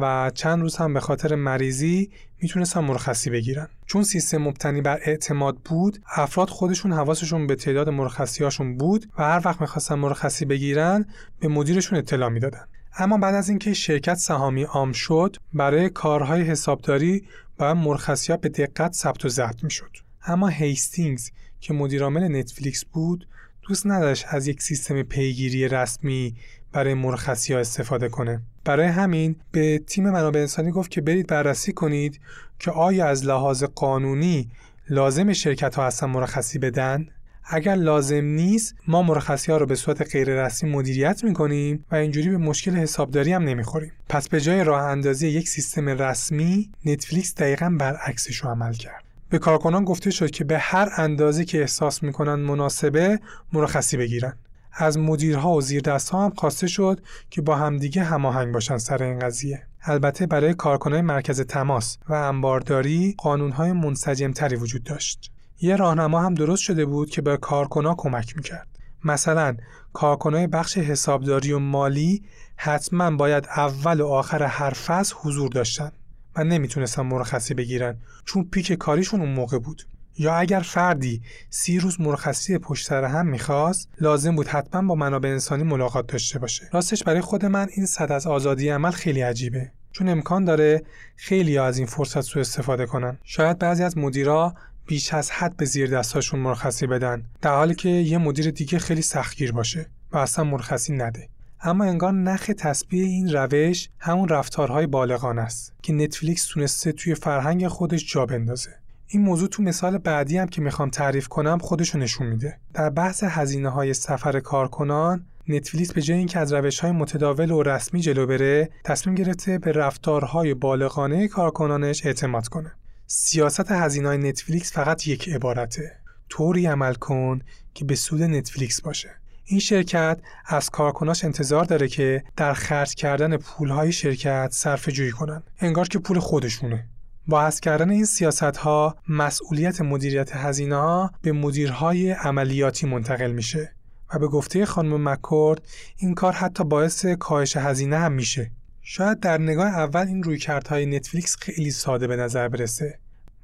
و 0.00 0.30
چند 0.34 0.60
روز 0.60 0.76
هم 0.76 0.94
به 0.94 1.00
خاطر 1.00 1.34
مریضی 1.34 2.10
می‌تونستن 2.42 2.80
مرخصی 2.80 3.30
بگیرن. 3.30 3.68
چون 3.86 4.02
سیستم 4.02 4.38
مبتنی 4.38 4.80
بر 4.80 4.98
اعتماد 5.02 5.56
بود 5.56 5.98
افراد 6.16 6.48
خودشون 6.48 6.92
حواسشون 6.92 7.46
به 7.46 7.54
تعداد 7.54 7.88
مرخصیاشون 7.88 8.76
بود 8.76 9.06
و 9.18 9.22
هر 9.22 9.42
وقت 9.44 9.60
می‌خواستن 9.60 9.94
مرخصی 9.94 10.44
بگیرن 10.44 11.06
به 11.40 11.48
مدیرشون 11.48 11.98
اطلاع 11.98 12.28
می‌دادن. 12.28 12.64
اما 12.98 13.18
بعد 13.18 13.34
از 13.34 13.48
اینکه 13.48 13.74
شرکت 13.74 14.14
سهامی 14.14 14.62
عام 14.62 14.92
شد 14.92 15.36
برای 15.54 15.90
کارهای 15.90 16.42
حسابداری 16.42 17.24
باید 17.58 17.76
مرخصی 17.76 18.32
ها 18.32 18.38
به 18.38 18.48
دقت 18.48 18.92
ثبت 18.92 19.24
و 19.24 19.28
ضبط 19.28 19.64
می‌شد. 19.64 19.96
اما 20.26 20.48
هیستینگز 20.48 21.30
که 21.62 21.74
مدیرعامل 21.74 22.36
نتفلیکس 22.36 22.84
بود 22.84 23.28
دوست 23.68 23.86
نداشت 23.86 24.26
از 24.28 24.46
یک 24.46 24.62
سیستم 24.62 25.02
پیگیری 25.02 25.68
رسمی 25.68 26.34
برای 26.72 26.94
مرخصی 26.94 27.54
ها 27.54 27.60
استفاده 27.60 28.08
کنه. 28.08 28.40
برای 28.64 28.86
همین 28.86 29.36
به 29.52 29.78
تیم 29.78 30.10
منابع 30.10 30.40
انسانی 30.40 30.70
گفت 30.70 30.90
که 30.90 31.00
برید 31.00 31.26
بررسی 31.26 31.72
کنید 31.72 32.20
که 32.58 32.70
آیا 32.70 33.06
از 33.06 33.24
لحاظ 33.24 33.64
قانونی 33.64 34.50
لازم 34.90 35.32
شرکت 35.32 35.74
ها 35.74 35.86
اصلا 35.86 36.08
مرخصی 36.08 36.58
بدن. 36.58 37.06
اگر 37.44 37.74
لازم 37.74 38.24
نیست 38.24 38.74
ما 38.88 39.02
مرخصی 39.02 39.52
ها 39.52 39.58
رو 39.58 39.66
به 39.66 39.74
صورت 39.74 40.12
غیر 40.12 40.44
رسمی 40.44 40.70
مدیریت 40.70 41.24
می‌کنیم 41.24 41.84
و 41.92 41.94
اینجوری 41.94 42.30
به 42.30 42.36
مشکل 42.36 42.76
حسابداری 42.76 43.32
هم 43.32 43.42
نمی‌خوریم. 43.42 43.92
پس 44.08 44.28
به 44.28 44.40
جای 44.40 44.64
راه 44.64 44.82
اندازی 44.82 45.28
یک 45.28 45.48
سیستم 45.48 45.88
رسمی 45.88 46.70
نتفلیکس 46.84 47.34
دقیقا 47.34 47.76
برعکسش 47.78 48.36
رو 48.36 48.50
عمل 48.50 48.72
کرد. 48.72 49.01
به 49.32 49.38
کارکنان 49.38 49.84
گفته 49.84 50.10
شد 50.10 50.30
که 50.30 50.44
به 50.44 50.58
هر 50.58 50.88
اندازه 50.96 51.44
که 51.44 51.60
احساس 51.60 52.02
می‌کنن 52.02 52.34
مناسبه 52.34 53.20
مرخصی 53.52 53.96
بگیرن. 53.96 54.36
از 54.72 54.98
مدیرها 54.98 55.52
و 55.52 55.60
زیردستها 55.60 56.24
هم 56.24 56.30
خواسته 56.30 56.66
شد 56.66 57.00
که 57.30 57.42
با 57.42 57.56
همدیگه 57.56 58.02
هماهنگ 58.02 58.54
باشن 58.54 58.78
سر 58.78 59.02
این 59.02 59.18
قضیه. 59.18 59.66
البته 59.82 60.26
برای 60.26 60.54
کارکنان 60.54 61.00
مرکز 61.00 61.40
تماس 61.40 61.98
و 62.08 62.14
انبارداری 62.14 63.14
قانونهای 63.18 63.72
منسجمتری 63.72 64.56
وجود 64.56 64.82
داشت. 64.82 65.32
یه 65.60 65.76
راهنما 65.76 66.20
هم 66.20 66.34
درست 66.34 66.62
شده 66.62 66.84
بود 66.84 67.10
که 67.10 67.22
به 67.22 67.36
کارکنا 67.36 67.94
کمک 67.98 68.36
می‌کرد. 68.36 68.68
مثلا 69.04 69.56
کارکنای 69.92 70.46
بخش 70.46 70.78
حسابداری 70.78 71.52
و 71.52 71.58
مالی 71.58 72.22
حتما 72.56 73.10
باید 73.10 73.46
اول 73.56 74.00
و 74.00 74.06
آخر 74.06 74.42
هر 74.42 74.70
فصل 74.70 75.14
حضور 75.22 75.48
داشتن. 75.48 75.92
و 76.36 76.44
نمی‌تونستن 76.44 77.02
مرخصی 77.02 77.54
بگیرن 77.54 77.96
چون 78.24 78.48
پیک 78.52 78.72
کاریشون 78.72 79.20
اون 79.20 79.30
موقع 79.30 79.58
بود. 79.58 79.82
یا 80.18 80.34
اگر 80.34 80.60
فردی 80.60 81.22
سی 81.50 81.78
روز 81.78 82.00
مرخصی 82.00 82.58
پشت 82.58 82.86
سر 82.86 83.04
هم 83.04 83.26
می‌خواست 83.26 83.88
لازم 84.00 84.36
بود 84.36 84.46
حتما 84.46 84.88
با 84.88 84.94
منابع 84.94 85.28
انسانی 85.28 85.62
ملاقات 85.62 86.06
داشته 86.06 86.38
باشه. 86.38 86.68
راستش 86.72 87.04
برای 87.04 87.20
خود 87.20 87.44
من 87.44 87.68
این 87.76 87.86
صد 87.86 88.12
از 88.12 88.26
آزادی 88.26 88.68
عمل 88.68 88.90
خیلی 88.90 89.20
عجیبه. 89.20 89.70
چون 89.92 90.08
امکان 90.08 90.44
داره 90.44 90.82
خیلی 91.16 91.58
از 91.58 91.78
این 91.78 91.86
فرصت 91.86 92.20
سو 92.20 92.40
استفاده 92.40 92.86
کنن. 92.86 93.18
شاید 93.24 93.58
بعضی 93.58 93.82
از 93.82 93.98
مدیرا 93.98 94.54
بیش 94.86 95.14
از 95.14 95.30
حد 95.30 95.56
به 95.56 95.64
زیر 95.64 95.90
دستاشون 95.90 96.40
مرخصی 96.40 96.86
بدن 96.86 97.24
در 97.42 97.54
حالی 97.54 97.74
که 97.74 97.88
یه 97.88 98.18
مدیر 98.18 98.50
دیگه 98.50 98.78
خیلی 98.78 99.02
سختگیر 99.02 99.52
باشه 99.52 99.86
و 100.12 100.18
اصلا 100.18 100.44
مرخصی 100.44 100.92
نده. 100.92 101.28
اما 101.64 101.84
انگار 101.84 102.12
نخ 102.12 102.50
تسبیح 102.58 103.04
این 103.04 103.32
روش 103.32 103.88
همون 103.98 104.28
رفتارهای 104.28 104.86
بالغان 104.86 105.38
است 105.38 105.72
که 105.82 105.92
نتفلیکس 105.92 106.46
تونسته 106.46 106.92
توی 106.92 107.14
فرهنگ 107.14 107.68
خودش 107.68 108.12
جا 108.12 108.26
بندازه. 108.26 108.70
این 109.06 109.22
موضوع 109.22 109.48
تو 109.48 109.62
مثال 109.62 109.98
بعدی 109.98 110.38
هم 110.38 110.48
که 110.48 110.60
می‌خوام 110.60 110.90
تعریف 110.90 111.28
کنم 111.28 111.58
خودشو 111.58 111.98
نشون 111.98 112.26
میده. 112.26 112.58
در 112.74 112.90
بحث 112.90 113.24
هزینه 113.24 113.68
های 113.68 113.94
سفر 113.94 114.40
کارکنان 114.40 115.26
نتفلیکس 115.48 115.92
به 115.92 116.02
جای 116.02 116.18
اینکه 116.18 116.38
از 116.38 116.52
روش 116.52 116.80
های 116.80 116.92
متداول 116.92 117.50
و 117.50 117.62
رسمی 117.62 118.00
جلو 118.00 118.26
بره 118.26 118.70
تصمیم 118.84 119.14
گرفته 119.14 119.58
به 119.58 119.72
رفتارهای 119.72 120.54
بالغانه 120.54 121.28
کارکنانش 121.28 122.06
اعتماد 122.06 122.48
کنه. 122.48 122.72
سیاست 123.06 123.70
هزینه 123.70 124.08
های 124.08 124.18
نتفلیکس 124.18 124.72
فقط 124.72 125.06
یک 125.08 125.28
عبارته. 125.28 125.92
طوری 126.28 126.66
عمل 126.66 126.94
کن 126.94 127.40
که 127.74 127.84
به 127.84 127.94
سود 127.94 128.22
نتفلیکس 128.22 128.80
باشه. 128.80 129.21
این 129.52 129.60
شرکت 129.60 130.20
از 130.46 130.70
کارکناش 130.70 131.24
انتظار 131.24 131.64
داره 131.64 131.88
که 131.88 132.24
در 132.36 132.52
خرج 132.52 132.94
کردن 132.94 133.36
پولهای 133.36 133.92
شرکت 133.92 134.48
صرف 134.52 134.88
جویی 134.88 135.10
کنن. 135.10 135.42
انگار 135.60 135.88
که 135.88 135.98
پول 135.98 136.18
خودشونه. 136.18 136.88
با 137.26 137.46
حذف 137.46 137.60
کردن 137.60 137.90
این 137.90 138.04
سیاست 138.04 138.42
ها 138.42 138.96
مسئولیت 139.08 139.80
مدیریت 139.80 140.36
هزینه 140.36 140.76
ها 140.76 141.10
به 141.22 141.32
مدیرهای 141.32 142.10
عملیاتی 142.10 142.86
منتقل 142.86 143.30
میشه 143.30 143.72
و 144.14 144.18
به 144.18 144.28
گفته 144.28 144.66
خانم 144.66 145.08
مکورد 145.08 145.62
این 145.96 146.14
کار 146.14 146.32
حتی 146.32 146.64
باعث 146.64 147.06
کاهش 147.06 147.56
هزینه 147.56 147.98
هم 147.98 148.12
میشه. 148.12 148.50
شاید 148.82 149.20
در 149.20 149.38
نگاه 149.38 149.66
اول 149.66 150.06
این 150.06 150.22
رویکردهای 150.22 150.86
نتفلیکس 150.86 151.36
خیلی 151.36 151.70
ساده 151.70 152.06
به 152.06 152.16
نظر 152.16 152.48
برسه. 152.48 152.98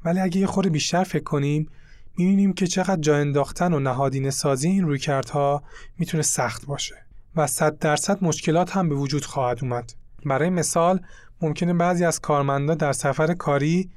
ولی 0.04 0.20
اگه 0.20 0.40
یه 0.40 0.46
خورده 0.46 0.70
بیشتر 0.70 1.04
فکر 1.04 1.24
کنیم 1.24 1.70
می‌بینیم 2.18 2.52
که 2.52 2.66
چقدر 2.66 3.00
جا 3.00 3.16
انداختن 3.16 3.72
و 3.72 3.78
نهادین 3.78 4.30
سازی 4.30 4.68
این 4.68 4.84
رویکردها 4.84 5.62
می‌تونه 5.98 6.22
سخت 6.22 6.66
باشه 6.66 6.94
و 7.36 7.46
صد 7.46 7.78
درصد 7.78 8.24
مشکلات 8.24 8.76
هم 8.76 8.88
به 8.88 8.94
وجود 8.94 9.24
خواهد 9.24 9.58
اومد. 9.62 9.92
برای 10.26 10.50
مثال 10.50 11.00
ممکنه 11.42 11.74
بعضی 11.74 12.04
از 12.04 12.20
کارمندا 12.20 12.74
در 12.74 12.92
سفر 12.92 13.34
کاری 13.34 13.90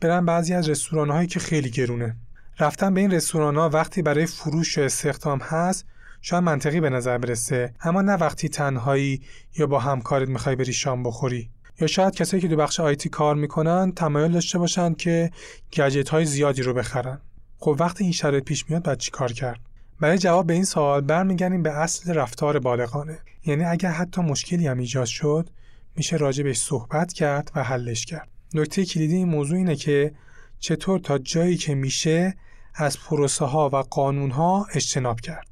برن 0.00 0.24
بعضی 0.24 0.54
از 0.54 0.68
رستوران 0.68 1.10
هایی 1.10 1.26
که 1.26 1.40
خیلی 1.40 1.70
گرونه. 1.70 2.16
رفتن 2.60 2.94
به 2.94 3.00
این 3.00 3.10
رستوران 3.10 3.56
ها 3.56 3.68
وقتی 3.68 4.02
برای 4.02 4.26
فروش 4.26 4.78
و 4.78 4.80
استخدام 4.80 5.38
هست 5.38 5.86
شاید 6.20 6.44
منطقی 6.44 6.80
به 6.80 6.90
نظر 6.90 7.18
برسه 7.18 7.74
اما 7.80 8.02
نه 8.02 8.12
وقتی 8.12 8.48
تنهایی 8.48 9.22
یا 9.58 9.66
با 9.66 9.78
همکارت 9.78 10.28
می‌خوای 10.28 10.56
بری 10.56 10.72
شام 10.72 11.02
بخوری. 11.02 11.50
یا 11.80 11.86
شاید 11.86 12.14
کسایی 12.14 12.40
که 12.40 12.48
دو 12.48 12.56
بخش 12.56 12.80
آیتی 12.80 13.08
کار 13.08 13.34
می‌کنن 13.34 13.92
تمایل 13.92 14.32
داشته 14.32 14.58
باشن 14.58 14.94
که 14.94 15.30
گجت 15.72 16.08
های 16.08 16.24
زیادی 16.24 16.62
رو 16.62 16.74
بخرن. 16.74 17.20
خب 17.58 17.76
وقتی 17.80 18.04
این 18.04 18.12
شرایط 18.12 18.44
پیش 18.44 18.70
میاد 18.70 18.82
بعد 18.82 18.98
چی 18.98 19.10
کار 19.10 19.32
کرد؟ 19.32 19.60
برای 20.00 20.18
جواب 20.18 20.46
به 20.46 20.54
این 20.54 20.64
سوال 20.64 21.00
برمیگردیم 21.00 21.62
به 21.62 21.72
اصل 21.72 22.14
رفتار 22.14 22.58
بالغانه. 22.58 23.18
یعنی 23.44 23.64
اگر 23.64 23.90
حتی 23.90 24.20
مشکلی 24.20 24.66
هم 24.66 24.78
ایجاد 24.78 25.06
شد 25.06 25.50
میشه 25.96 26.16
راجبش 26.16 26.58
صحبت 26.58 27.12
کرد 27.12 27.50
و 27.54 27.62
حلش 27.62 28.06
کرد. 28.06 28.28
نکته 28.54 28.84
کلیدی 28.84 29.16
این 29.16 29.28
موضوع 29.28 29.56
اینه 29.58 29.76
که 29.76 30.14
چطور 30.58 30.98
تا 30.98 31.18
جایی 31.18 31.56
که 31.56 31.74
میشه 31.74 32.34
از 32.74 32.98
پروسه 33.00 33.44
ها 33.44 33.70
و 33.72 33.76
قانون 33.76 34.30
ها 34.30 34.66
اجتناب 34.74 35.20
کرد. 35.20 35.46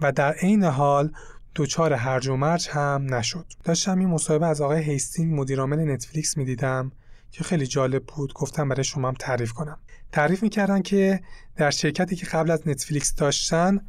و 0.00 0.12
در 0.12 0.32
عین 0.32 0.64
حال 0.64 1.12
دوچار 1.54 1.92
هرج 1.92 2.28
و 2.28 2.36
مرج 2.36 2.68
هم 2.70 3.14
نشد. 3.14 3.46
داشتم 3.64 3.98
این 3.98 4.08
مصاحبه 4.08 4.46
از 4.46 4.60
آقای 4.60 4.82
هیستینگ 4.82 5.40
مدیرعامل 5.40 5.90
نتفلیکس 5.90 6.36
می‌دیدم 6.36 6.92
که 7.30 7.44
خیلی 7.44 7.66
جالب 7.66 8.04
بود. 8.04 8.32
گفتم 8.32 8.68
برای 8.68 8.84
شما 8.84 9.08
هم 9.08 9.14
تعریف 9.14 9.52
کنم. 9.52 9.78
تعریف 10.16 10.42
می‌کردن 10.42 10.82
که 10.82 11.20
در 11.56 11.70
شرکتی 11.70 12.16
که 12.16 12.26
قبل 12.26 12.50
از 12.50 12.68
نتفلیکس 12.68 13.14
داشتن 13.14 13.80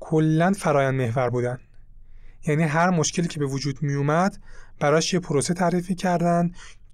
کلا 0.00 0.52
فرایند 0.52 1.00
محور 1.00 1.30
بودن. 1.30 1.58
یعنی 2.46 2.62
هر 2.62 2.90
مشکلی 2.90 3.28
که 3.28 3.38
به 3.38 3.46
وجود 3.46 3.82
می 3.82 3.94
اومد 3.94 4.38
براش 4.80 5.14
یه 5.14 5.20
پروسه 5.20 5.54
تعریف 5.54 5.90
کردن 5.90 6.50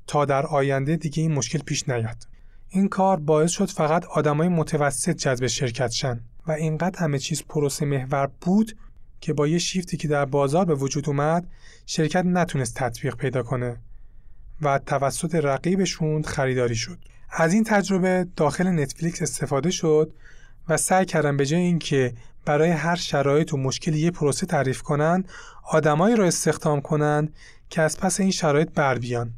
تا 0.06 0.24
در 0.24 0.46
آینده 0.46 0.96
دیگه 0.96 1.22
این 1.22 1.32
مشکل 1.32 1.58
پیش 1.58 1.88
نیاد. 1.88 2.16
این 2.68 2.88
کار 2.88 3.20
باعث 3.20 3.50
شد 3.50 3.70
فقط 3.70 4.04
آدمای 4.04 4.48
متوسط 4.48 5.16
جذب 5.16 5.46
شرکت 5.46 5.90
شن 5.90 6.20
و 6.46 6.52
اینقدر 6.52 6.98
همه 6.98 7.18
چیز 7.18 7.42
پروسه 7.42 7.86
محور 7.86 8.30
بود 8.40 8.76
که 9.20 9.32
با 9.32 9.46
یه 9.46 9.58
شیفتی 9.58 9.96
که 9.96 10.08
در 10.08 10.24
بازار 10.24 10.64
به 10.64 10.74
وجود 10.74 11.08
اومد 11.08 11.46
شرکت 11.86 12.24
نتونست 12.24 12.74
تطبیق 12.74 13.16
پیدا 13.16 13.42
کنه 13.42 13.76
و 14.62 14.78
توسط 14.78 15.34
رقیبشون 15.34 16.22
خریداری 16.22 16.74
شد. 16.74 16.98
از 17.30 17.52
این 17.52 17.64
تجربه 17.64 18.26
داخل 18.36 18.66
نتفلیکس 18.66 19.22
استفاده 19.22 19.70
شد 19.70 20.12
و 20.68 20.76
سعی 20.76 21.04
کردن 21.04 21.36
به 21.36 21.46
جای 21.46 21.60
اینکه 21.60 22.14
برای 22.44 22.70
هر 22.70 22.96
شرایط 22.96 23.54
و 23.54 23.56
مشکلی 23.56 23.98
یه 23.98 24.10
پروسه 24.10 24.46
تعریف 24.46 24.82
کنن 24.82 25.24
آدمایی 25.62 26.16
رو 26.16 26.24
استخدام 26.24 26.80
کنن 26.80 27.28
که 27.70 27.82
از 27.82 27.98
پس 27.98 28.20
این 28.20 28.30
شرایط 28.30 28.68
بر 28.74 28.98
بیان 28.98 29.32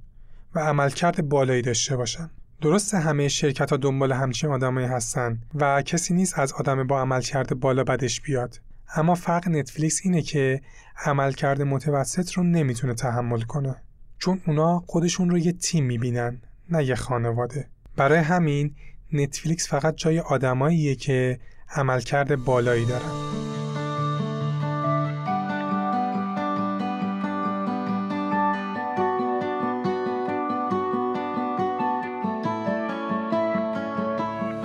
و 0.54 0.58
عملکرد 0.60 1.28
بالایی 1.28 1.62
داشته 1.62 1.96
باشن. 1.96 2.30
درست 2.60 2.94
همه 2.94 3.28
شرکت 3.28 3.70
ها 3.70 3.76
دنبال 3.76 4.12
همچین 4.12 4.50
آدمایی 4.50 4.86
هستن 4.86 5.38
و 5.54 5.82
کسی 5.82 6.14
نیست 6.14 6.38
از 6.38 6.52
آدم 6.52 6.86
با 6.86 7.00
عملکرد 7.00 7.60
بالا 7.60 7.84
بدش 7.84 8.20
بیاد. 8.20 8.60
اما 8.94 9.14
فرق 9.14 9.48
نتفلیکس 9.48 10.00
اینه 10.04 10.22
که 10.22 10.60
عملکرد 11.04 11.62
متوسط 11.62 12.32
رو 12.32 12.42
نمی‌تونه 12.42 12.94
تحمل 12.94 13.40
کنه. 13.40 13.76
چون 14.18 14.40
اونا 14.46 14.84
خودشون 14.86 15.30
رو 15.30 15.38
یه 15.38 15.52
تیم 15.52 15.84
می‌بینن 15.84 16.40
نه 16.70 16.84
یه 16.84 16.94
خانواده. 16.94 17.68
برای 17.98 18.18
همین 18.18 18.74
نتفلیکس 19.12 19.68
فقط 19.68 19.96
جای 19.96 20.20
آدماییه 20.20 20.94
که 20.94 21.38
عملکرد 21.70 22.44
بالایی 22.44 22.84
دارن 22.84 23.10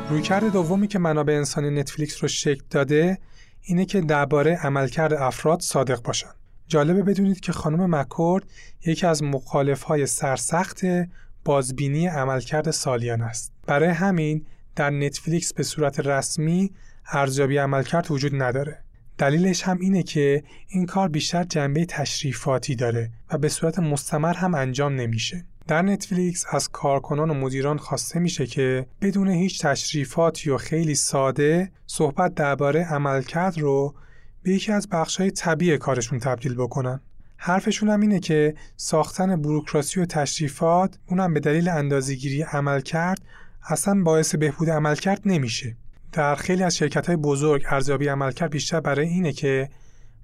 رویکرد 0.10 0.52
دومی 0.52 0.88
که 0.88 1.00
منابع 1.00 1.34
انسانی 1.34 1.70
نتفلیکس 1.70 2.22
رو 2.22 2.28
شکل 2.28 2.63
داده 2.70 3.18
اینه 3.62 3.86
که 3.86 4.02
درباره 4.02 4.56
عملکرد 4.56 5.13
افراد 5.13 5.60
صادق 5.60 6.02
باشن. 6.02 6.30
جالبه 6.68 7.04
بدونید 7.04 7.40
که 7.40 7.52
خانم 7.52 7.96
مکورد 7.96 8.44
یکی 8.86 9.06
از 9.06 9.24
مخالفهای 9.24 10.06
سرسخت 10.06 10.82
بازبینی 11.46 12.08
عملکرد 12.08 12.72
سالیان 12.72 13.22
است. 13.22 13.54
برای 13.68 13.90
همین 13.90 14.46
در 14.76 14.90
نتفلیکس 14.90 15.54
به 15.54 15.64
صورت 15.64 16.00
رسمی 16.00 16.72
ارزیابی 17.12 17.58
عملکرد 17.58 18.12
وجود 18.12 18.42
نداره. 18.42 18.80
دلیلش 19.18 19.64
هم 19.64 19.78
اینه 19.82 20.04
که 20.04 20.44
این 20.68 20.86
کار 20.86 21.08
بیشتر 21.10 21.44
جنبه 21.44 21.86
تشریفاتی 21.86 22.76
داره 22.76 23.12
و 23.32 23.38
به 23.38 23.50
صورت 23.50 23.80
مستمر 23.80 24.34
هم 24.34 24.56
انجام 24.56 24.96
نمیشه. 24.96 25.46
در 25.68 25.82
نتفلیکس 25.82 26.46
از 26.52 26.70
کارکنان 26.70 27.30
و 27.30 27.34
مدیران 27.34 27.78
خواسته 27.78 28.20
میشه 28.20 28.46
که 28.46 28.86
بدون 29.02 29.28
هیچ 29.28 29.62
تشریفاتی 29.62 30.50
و 30.50 30.58
خیلی 30.58 30.96
ساده 30.96 31.72
صحبت 31.88 32.34
درباره 32.36 32.84
عملکرد 32.84 33.60
رو 33.60 33.96
به 34.44 34.52
یکی 34.52 34.72
از 34.72 34.90
بخشهای 34.90 35.32
طبیعی 35.32 35.78
کارشون 35.78 36.20
تبدیل 36.20 36.56
بکنن. 36.56 37.00
حرفشون 37.46 37.90
هم 37.90 38.02
اینه 38.02 38.20
که 38.20 38.56
ساختن 38.78 39.42
بروکراسی 39.42 40.00
و 40.00 40.06
تشریفات 40.06 40.98
اونم 41.10 41.34
به 41.34 41.40
دلیل 41.40 41.70
اندازهگیری 41.70 42.42
عمل 42.42 42.82
کرد 42.82 43.22
اصلا 43.70 44.04
باعث 44.04 44.36
بهبود 44.36 44.70
عملکرد 44.70 45.22
نمیشه. 45.26 45.76
در 46.12 46.36
خیلی 46.36 46.64
از 46.64 46.76
شرکت 46.76 47.08
های 47.08 47.16
بزرگ 47.16 47.64
ارزیابی 47.70 48.08
عملکرد 48.08 48.52
بیشتر 48.52 48.80
برای 48.80 49.08
اینه 49.08 49.32
که 49.32 49.70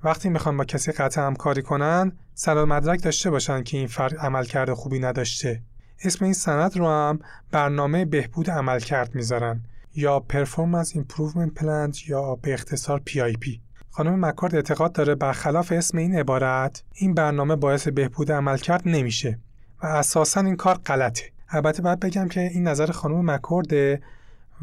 وقتی 0.03 0.29
می‌خوان 0.29 0.57
با 0.57 0.65
کسی 0.65 0.91
قطع 0.91 1.21
همکاری 1.21 1.61
کنن 1.61 2.11
سند 2.33 2.57
مدرک 2.57 3.03
داشته 3.03 3.29
باشن 3.29 3.63
که 3.63 3.77
این 3.77 3.87
فرد 3.87 4.15
عملکرد 4.15 4.73
خوبی 4.73 4.99
نداشته 4.99 5.61
اسم 6.03 6.25
این 6.25 6.33
سند 6.33 6.77
رو 6.77 6.87
هم 6.87 7.19
برنامه 7.51 8.05
بهبود 8.05 8.49
عملکرد 8.49 9.15
می‌ذارن 9.15 9.61
یا 9.95 10.23
Performance 10.33 10.89
Improvement 10.89 11.61
Plan 11.61 12.09
یا 12.09 12.35
به 12.35 12.53
اختصار 12.53 13.01
PIP 13.09 13.68
خانم 13.99 14.25
مکارد 14.25 14.55
اعتقاد 14.55 14.91
داره 14.91 15.15
برخلاف 15.15 15.71
اسم 15.71 15.97
این 15.97 16.15
عبارت 16.15 16.83
این 16.93 17.13
برنامه 17.13 17.55
باعث 17.55 17.87
بهبود 17.87 18.31
عملکرد 18.31 18.81
نمیشه 18.85 19.39
و 19.83 19.85
اساسا 19.85 20.41
این 20.41 20.55
کار 20.55 20.75
غلطه 20.85 21.23
البته 21.49 21.81
باید 21.81 21.99
بگم 21.99 22.27
که 22.27 22.41
این 22.41 22.67
نظر 22.67 22.91
خانم 22.91 23.31
مکارده 23.31 24.01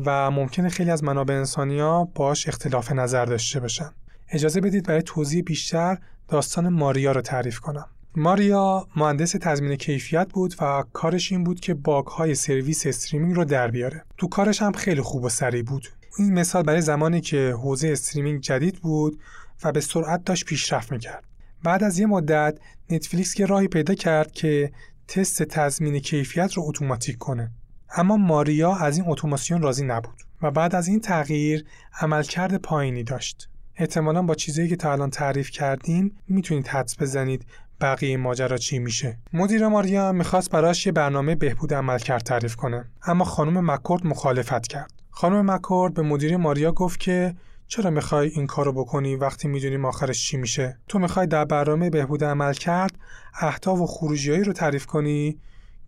و 0.05 0.31
ممکنه 0.31 0.69
خیلی 0.69 0.90
از 0.90 1.05
منابع 1.05 1.35
انسانی 1.35 1.81
ها 1.81 2.05
باش 2.05 2.49
اختلاف 2.49 2.93
نظر 2.93 3.25
داشته 3.25 3.61
باشن 3.61 3.90
اجازه 4.28 4.61
بدید 4.61 4.87
برای 4.87 5.02
توضیح 5.02 5.43
بیشتر 5.43 5.99
داستان 6.28 6.69
ماریا 6.69 7.12
رو 7.12 7.21
تعریف 7.21 7.61
کنم. 7.61 7.87
ماریا 8.16 8.88
مهندس 8.97 9.33
تضمین 9.33 9.76
کیفیت 9.76 10.28
بود 10.33 10.55
و 10.61 10.85
کارش 10.93 11.33
این 11.33 11.45
بود 11.45 11.61
که 11.61 11.75
باگ 11.75 12.07
های 12.07 12.35
سرویس 12.35 12.87
استریمینگ 12.87 13.37
رو 13.37 13.45
در 13.45 13.71
بیاره. 13.71 14.05
تو 14.16 14.28
کارش 14.28 14.62
هم 14.62 14.73
خیلی 14.73 15.00
خوب 15.00 15.25
و 15.25 15.28
سریع 15.28 15.62
بود. 15.62 15.88
این 16.18 16.32
مثال 16.32 16.62
برای 16.62 16.80
زمانی 16.80 17.20
که 17.20 17.54
حوزه 17.58 17.88
استریمینگ 17.88 18.40
جدید 18.40 18.78
بود 18.80 19.20
و 19.64 19.73
به 19.73 19.80
سرعت 19.80 20.25
داشت 20.25 20.44
پیشرفت 20.44 20.92
می‌کرد. 20.92 21.25
بعد 21.62 21.85
از 21.85 21.99
یه 21.99 22.06
مدت 22.06 22.58
نتفلیکس 22.90 23.40
یه 23.40 23.46
راهی 23.46 23.68
پیدا 23.68 23.94
کرد 23.94 24.32
که 24.32 24.73
تست 25.08 25.42
تضمین 25.42 25.99
کیفیت 25.99 26.52
رو 26.52 26.62
اتوماتیک 26.66 27.18
کنه. 27.18 27.50
اما 27.96 28.16
ماریا 28.16 28.75
از 28.75 28.99
این 28.99 29.06
اتوماسیون 29.08 29.62
راضی 29.62 29.85
نبود 29.85 30.23
و 30.42 30.50
بعد 30.50 30.75
از 30.75 30.88
این 30.88 31.00
تغییر 31.00 31.64
عملکرد 32.00 32.56
پایینی 32.56 33.02
داشت. 33.02 33.49
احتمالا 33.76 34.23
با 34.23 34.35
چیزایی 34.35 34.68
که 34.68 34.76
تا 34.76 34.92
الان 34.92 35.11
تعریف 35.11 35.50
کردیم 35.50 36.16
می‌تونید 36.29 36.68
حدس 36.68 37.02
بزنید 37.02 37.46
بقیه 37.81 38.16
ماجرا 38.16 38.57
چی 38.57 38.79
میشه 38.79 39.18
مدیر 39.33 39.68
ماریا 39.68 40.12
می‌خواست 40.12 40.50
براش 40.50 40.87
یه 40.87 40.92
برنامه 40.92 41.35
بهبود 41.35 41.74
عملکرد 41.74 42.22
تعریف 42.22 42.57
کنه 42.57 42.85
اما 43.02 43.24
خانم 43.24 43.70
مکورد 43.70 44.07
مخالفت 44.07 44.66
کرد 44.66 44.95
خانم 45.18 45.50
مکورد 45.50 45.94
به 45.94 46.02
مدیر 46.02 46.37
ماریا 46.37 46.72
گفت 46.72 47.00
که 47.00 47.35
چرا 47.68 47.90
می‌خوای 47.90 48.29
این 48.29 48.46
کارو 48.46 48.72
بکنی 48.72 49.16
وقتی 49.16 49.48
می‌دونیم 49.48 49.85
آخرش 49.85 50.26
چی 50.26 50.37
میشه؟ 50.37 50.79
تو 50.88 50.98
می‌خوای 50.98 51.26
در 51.26 51.44
برنامه 51.44 51.90
بهبود 51.90 52.24
عمل 52.24 52.52
کرد 52.52 52.98
اهداف 53.40 53.81
و 53.81 53.87
خروجیایی 53.87 54.44
رو 54.44 54.52
تعریف 54.52 54.87
کنی 54.87 55.38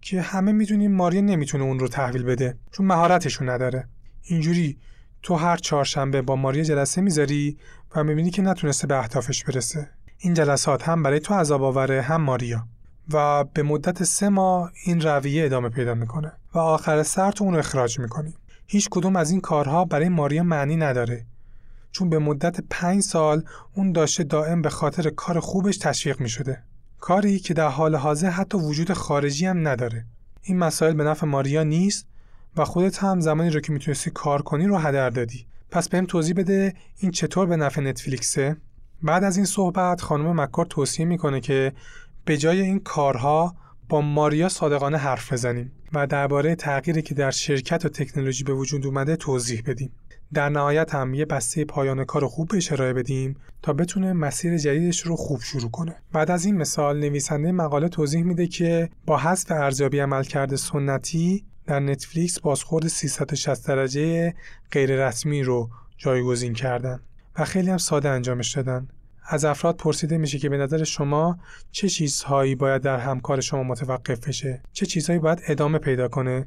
که 0.01 0.21
همه 0.21 0.53
می‌دونیم 0.53 0.93
ماریا 0.93 1.21
نمی‌تونه 1.21 1.65
اون 1.65 1.79
رو 1.79 1.89
تحویل 1.89 2.23
بده 2.23 2.59
چون 2.71 2.87
مهارتشون 2.87 3.49
نداره. 3.49 3.89
اینجوری 4.23 4.79
تو 5.23 5.35
هر 5.35 5.57
چهارشنبه 5.57 6.23
با 6.23 6.37
ماریا 6.37 6.65
جلسه 6.65 7.01
می‌ذاری 7.01 7.57
و 7.97 8.05
می‌بینی 8.05 8.31
که 8.31 8.43
نتونسته 8.43 8.87
به 8.87 8.99
اهدافش 8.99 9.45
برسه. 9.45 9.91
این 10.19 10.35
جلسات 10.35 10.89
هم 10.89 11.03
برای 11.03 11.21
تو 11.21 11.35
عذاب 11.35 11.63
آوره 11.63 12.03
هم 12.03 12.21
ماریا. 12.21 12.67
و 13.13 13.45
به 13.45 13.63
مدت 13.63 14.05
سه 14.05 14.29
ماه 14.29 14.73
این 14.85 15.01
رویه 15.01 15.45
ادامه 15.45 15.69
پیدا 15.69 15.95
می‌کنه 15.95 16.33
و 16.55 16.59
آخر 16.59 17.03
سر 17.03 17.31
تو 17.31 17.45
اون 17.45 17.57
اخراج 17.57 17.99
می‌کنی. 17.99 18.35
هیچ 18.71 18.89
کدوم 18.91 19.17
از 19.17 19.31
این 19.31 19.41
کارها 19.41 19.85
برای 19.85 20.09
ماریا 20.09 20.43
معنی 20.43 20.77
نداره. 20.77 21.27
چون 21.93 22.11
به 22.11 22.19
مدت 22.19 22.61
پنج 22.71 23.03
سال 23.03 23.45
اون 23.75 23.93
داشته 23.93 24.25
دائم 24.25 24.63
به 24.63 24.71
خاطر 24.71 25.11
کار 25.11 25.41
خوبش 25.41 25.79
تشویق 25.79 26.21
می‌شده. 26.21 26.63
کاری 27.01 27.39
که 27.39 27.55
در 27.55 27.69
حال 27.69 27.97
حاضر 27.97 28.31
حتی 28.31 28.59
وجود 28.59 28.93
خارجی 28.93 29.47
هم 29.47 29.69
نداره. 29.69 30.05
این 30.43 30.59
مسائل 30.59 30.95
به 30.95 31.05
نفع 31.05 31.27
ماریا 31.27 31.63
نیست 31.63 32.07
و 32.57 32.65
خودت 32.65 32.99
هم 32.99 33.21
زمانی 33.21 33.51
رو 33.51 33.61
که 33.61 33.73
می‌تونستی 33.73 34.11
کار 34.11 34.43
کنی 34.43 34.67
رو 34.67 34.77
هدر 34.77 35.11
دادی. 35.11 35.47
پس 35.71 35.89
بهم 35.89 36.07
توضیح 36.07 36.35
بده 36.35 36.75
این 36.97 37.11
چطور 37.11 37.47
به 37.47 37.57
نفع 37.57 37.81
نتفلیکسه. 37.81 38.57
بعد 39.03 39.25
از 39.25 39.37
این 39.37 39.47
صحبت 39.47 40.01
خانم 40.01 40.41
مکار 40.41 40.67
توصیه 40.67 41.07
می‌کنه 41.07 41.41
که 41.41 41.73
به 42.25 42.37
جای 42.37 42.61
این 42.61 42.81
کارها 42.81 43.57
با 43.89 44.01
ماریا 44.01 44.49
صادقانه 44.49 44.99
حرف 44.99 45.33
بزنیم 45.33 45.73
و 45.93 46.07
درباره 46.07 46.55
تغییری 46.55 47.03
که 47.03 47.15
در 47.15 47.31
شرکت 47.31 47.85
و 47.85 47.89
تکنولوژی 47.89 48.45
به 48.45 48.53
وجود 48.53 48.87
اومده 48.87 49.17
توضیح 49.17 49.63
بدیم 49.67 49.93
در 50.35 50.49
نهایت 50.49 50.95
هم 50.95 51.15
یه 51.15 51.25
بسته 51.25 51.65
پایان 51.65 52.05
کار 52.05 52.27
خوب 52.27 52.49
بهش 52.49 52.73
ارائه 52.73 52.93
بدیم 52.93 53.37
تا 53.63 53.73
بتونه 53.73 54.13
مسیر 54.13 54.59
جدیدش 54.59 55.01
رو 55.01 55.17
خوب 55.17 55.41
شروع 55.41 55.71
کنه 55.71 55.97
بعد 56.13 56.31
از 56.31 56.45
این 56.45 56.57
مثال 56.57 57.01
نویسنده 57.01 57.53
مقاله 57.53 57.89
توضیح 57.89 58.23
میده 58.23 58.47
که 58.47 58.89
با 59.07 59.19
حذف 59.19 59.51
ارزیابی 59.51 59.99
عملکرد 59.99 60.57
سنتی 60.57 61.45
در 61.67 61.81
نتفلیکس 61.81 62.41
بازخورد 62.41 62.87
360 62.87 63.69
درجه 63.69 64.35
غیر 64.73 65.07
رسمی 65.07 65.43
رو 65.43 65.71
جایگزین 65.97 66.53
کردن 66.53 67.01
و 67.39 67.45
خیلی 67.45 67.71
هم 67.71 67.79
ساده 67.79 68.09
انجامش 68.09 68.57
دادن. 68.57 68.89
از 69.31 69.45
افراد 69.45 69.77
پرسیده 69.77 70.19
میشه 70.19 70.39
که 70.39 70.49
به 70.49 70.57
نظر 70.57 70.85
شما 70.85 71.39
چه 71.71 71.89
چیزهایی 71.89 72.55
باید 72.55 72.83
در 72.83 72.99
همکار 72.99 73.41
شما 73.41 73.63
متوقف 73.63 74.29
بشه؟ 74.29 74.63
چه 74.73 74.87
چیزهایی 74.87 75.21
باید 75.21 75.43
ادامه 75.47 75.79
پیدا 75.79 76.09
کنه؟ 76.09 76.47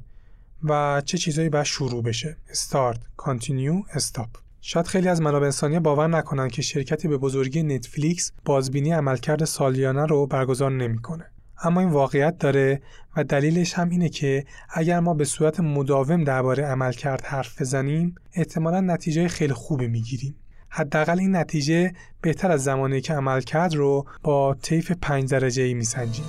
و 0.64 1.02
چه 1.06 1.18
چیزهایی 1.18 1.50
باید 1.50 1.66
شروع 1.66 2.04
بشه؟ 2.04 2.38
Start, 2.54 2.98
Continue, 3.24 4.00
Stop. 4.00 4.38
شاید 4.62 4.88
خیلی 4.88 5.08
از 5.08 5.22
منابع 5.22 5.46
انسانی 5.46 5.80
باور 5.80 6.08
نکنن 6.08 6.48
که 6.48 6.62
شرکتی 6.62 7.08
به 7.08 7.18
بزرگی 7.18 7.64
نتفلیکس 7.64 8.32
بازبینی 8.46 8.92
عملکرد 8.92 9.46
سالیانه 9.46 10.06
رو 10.06 10.28
برگزار 10.28 10.72
نمی‌کنه. 10.72 11.26
اما 11.64 11.80
این 11.80 11.90
واقعیت 11.90 12.38
داره 12.38 12.82
و 13.18 13.24
دلیلش 13.24 13.74
هم 13.74 13.90
اینه 13.90 14.10
که 14.10 14.46
اگر 14.70 15.00
ما 15.00 15.14
به 15.14 15.26
صورت 15.26 15.60
مداوم 15.60 16.24
درباره 16.24 16.64
عملکرد 16.64 17.22
حرف 17.22 17.62
بزنیم 17.62 18.16
احتمالا 18.34 18.82
نتیجه 18.82 19.28
خیلی 19.28 19.54
خوبی 19.54 19.88
می‌گیریم 19.88 20.36
حداقل 20.74 21.20
این 21.20 21.36
نتیجه 21.36 21.94
بهتر 22.22 22.52
از 22.52 22.64
زمانی 22.64 23.02
که 23.02 23.14
عملکرد 23.14 23.76
رو 23.76 24.06
با 24.24 24.54
طیف 24.54 24.92
پنج 24.92 25.30
درجه 25.30 25.64
ای 25.64 25.74
میسنجیم 25.74 26.26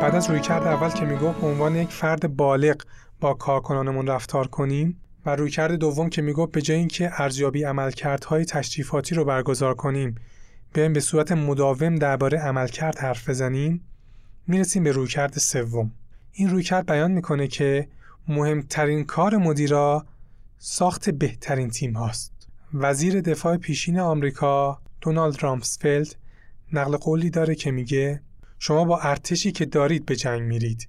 بعد 0.00 0.14
از 0.14 0.30
رویکرد 0.30 0.62
اول 0.66 0.90
که 0.90 1.04
می‌گفت 1.04 1.44
عنوان 1.44 1.76
یک 1.76 1.88
فرد 1.88 2.36
بالغ 2.36 2.82
با 3.20 3.34
کارکنانمون 3.34 4.06
رفتار 4.06 4.46
کنیم 4.46 5.00
و 5.26 5.36
رویکرد 5.36 5.72
دوم 5.72 6.08
که 6.10 6.22
می‌گفت 6.22 6.52
به 6.52 6.62
جای 6.62 6.76
اینکه 6.76 7.10
ارزیابی 7.22 7.64
عملکردهای 7.64 8.44
تشریفاتی 8.44 9.14
رو 9.14 9.24
برگزار 9.24 9.74
کنیم 9.74 10.14
بیایم 10.72 10.92
به 10.92 11.00
صورت 11.00 11.32
مداوم 11.32 11.96
درباره 11.96 12.38
عملکرد 12.38 12.98
حرف 12.98 13.28
بزنیم. 13.28 13.80
می‌رسیم 14.46 14.84
به 14.84 14.92
رویکرد 14.92 15.38
سوم. 15.38 15.92
این 16.32 16.50
رویکرد 16.50 16.86
بیان 16.86 17.10
می‌کنه 17.10 17.46
که 17.46 17.88
مهمترین 18.28 19.04
کار 19.04 19.36
مدیرا 19.36 20.06
ساخت 20.58 21.10
بهترین 21.10 21.70
تیم 21.70 21.92
هاست. 21.92 22.32
وزیر 22.74 23.20
دفاع 23.20 23.56
پیشین 23.56 23.98
آمریکا 23.98 24.80
دونالد 25.00 25.42
رامسفلد 25.42 26.14
نقل 26.72 26.96
قولی 26.96 27.30
داره 27.30 27.54
که 27.54 27.70
میگه 27.70 28.20
شما 28.58 28.84
با 28.84 28.98
ارتشی 29.00 29.52
که 29.52 29.64
دارید 29.64 30.06
به 30.06 30.16
جنگ 30.16 30.42
میرید. 30.42 30.88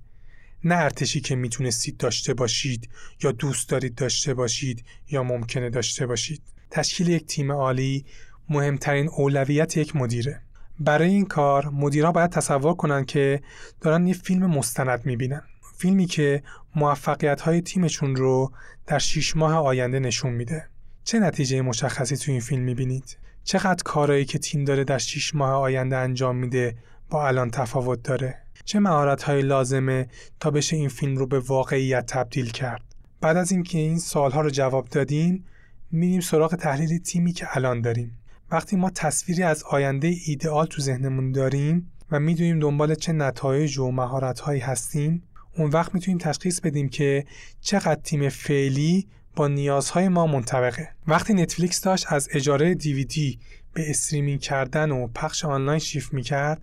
نه 0.63 0.76
ارتشی 0.76 1.22
که 1.22 1.36
می‌تونستید 1.36 1.98
داشته 1.98 2.34
باشید 2.34 2.89
یا 3.24 3.32
دوست 3.32 3.70
دارید 3.70 3.96
داشته 3.96 4.34
باشید 4.34 4.86
یا 5.10 5.24
ممکنه 5.24 5.70
داشته 5.70 6.06
باشید. 6.08 6.41
تشکیل 6.72 7.08
یک 7.08 7.26
تیم 7.26 7.52
عالی 7.52 8.06
مهمترین 8.49 9.10
اولویت 9.10 9.77
یک 9.77 9.95
مدیره 9.95 10.41
برای 10.80 11.10
این 11.10 11.25
کار 11.25 11.69
مدیرها 11.69 12.12
باید 12.12 12.30
تصور 12.30 12.73
کنند 12.73 13.06
که 13.06 13.41
دارن 13.82 14.08
یه 14.08 14.13
فیلم 14.13 14.45
مستند 14.45 15.06
می‌بینن 15.06 15.41
فیلمی 15.77 16.06
که 16.06 16.43
موفقیت 16.75 17.41
های 17.41 17.62
تیمشون 17.62 18.15
رو 18.15 18.51
در 18.88 18.99
شیش 18.99 19.36
ماه 19.36 19.54
آینده 19.54 19.99
نشون 19.99 20.34
میده 20.34 20.67
چه 21.04 21.19
نتیجه 21.19 21.62
مشخصی 21.62 22.17
تو 22.17 22.32
این 22.32 22.41
فیلم 22.41 22.63
می‌بینید؟ 22.63 23.17
چقدر 23.43 23.84
کارایی 23.86 24.25
که 24.25 24.39
تیم 24.39 24.63
داره 24.63 24.84
در 24.84 24.97
شیش 24.97 25.36
ماه 25.36 25.54
آینده 25.54 25.97
انجام 25.97 26.36
میده 26.36 26.75
با 27.10 27.27
الان 27.27 27.51
تفاوت 27.51 28.04
داره؟ 28.04 28.38
چه 28.65 28.80
مهارت 28.80 29.23
های 29.23 29.41
لازمه 29.41 30.08
تا 30.39 30.51
بشه 30.51 30.75
این 30.75 30.89
فیلم 30.89 31.17
رو 31.17 31.27
به 31.27 31.39
واقعیت 31.39 32.06
تبدیل 32.06 32.51
کرد؟ 32.51 32.82
بعد 33.21 33.38
از 33.38 33.51
اینکه 33.51 33.77
این 33.77 33.99
سالها 33.99 34.41
رو 34.41 34.49
جواب 34.49 34.88
دادیم 34.88 35.45
میریم 35.91 36.19
سراغ 36.19 36.56
تحلیل 36.56 36.99
تیمی 36.99 37.34
که 37.34 37.47
الان 37.58 37.82
داریم 37.82 38.17
وقتی 38.52 38.76
ما 38.76 38.90
تصویری 38.90 39.44
از 39.44 39.64
آینده 39.64 40.16
ایدئال 40.26 40.66
تو 40.66 40.82
ذهنمون 40.82 41.32
داریم 41.32 41.92
و 42.12 42.20
می‌دونیم 42.20 42.60
دنبال 42.60 42.96
چه 42.96 43.14
نتایج 43.14 43.80
و 43.80 43.92
مهارت‌هایی 43.92 44.60
هستیم 44.60 45.24
اون 45.58 45.70
وقت 45.70 45.96
می‌تونیم 45.96 46.18
تشخیص 46.18 46.60
بدیم 46.60 46.90
که 46.90 47.26
چقدر 47.62 48.02
تیم 48.02 48.30
فعلی 48.30 49.08
با 49.36 49.48
نیازهای 49.48 50.08
ما 50.08 50.28
منطبقه. 50.28 50.90
وقتی 51.08 51.34
نتفلیکس 51.34 51.82
داشت 51.82 52.06
از 52.14 52.30
اجاره 52.32 52.76
دیویدی 52.76 53.40
به 53.74 53.90
استریمینگ 53.90 54.40
کردن 54.40 54.92
و 54.92 55.08
پخش 55.08 55.46
آنلاین 55.46 55.80
شیفت 55.80 56.14
می‌کرد 56.14 56.62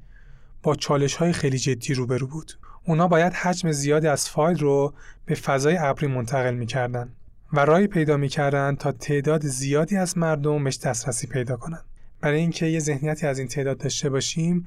با 0.63 0.75
چالش 0.75 1.15
های 1.15 1.33
خیلی 1.33 1.59
جدی 1.59 1.95
روبرو 1.95 2.27
بود. 2.27 2.53
اونا 2.85 3.09
باید 3.09 3.33
حجم 3.33 3.73
زیادی 3.73 4.07
از 4.07 4.29
فایل 4.29 4.59
رو 4.59 4.95
به 5.27 5.35
فضای 5.35 5.77
ابری 5.77 6.07
منتقل 6.07 6.55
می‌کردن. 6.55 7.13
و 7.53 7.61
راهی 7.61 7.87
پیدا 7.87 8.17
می‌کردن 8.17 8.77
تا 8.77 8.93
تعداد 8.93 9.47
زیادی 9.47 9.97
از 9.97 10.19
مردم 10.19 10.65
بهش 10.65 10.79
دسترسی 10.79 11.27
پیدا 11.27 11.57
کنن 11.57 11.81
برای 12.21 12.41
اینکه 12.41 12.67
یه 12.67 12.79
ذهنیتی 12.79 13.27
از 13.27 13.39
این 13.39 13.49
تعداد 13.49 13.79
داشته 13.79 14.11
باشیم 14.11 14.67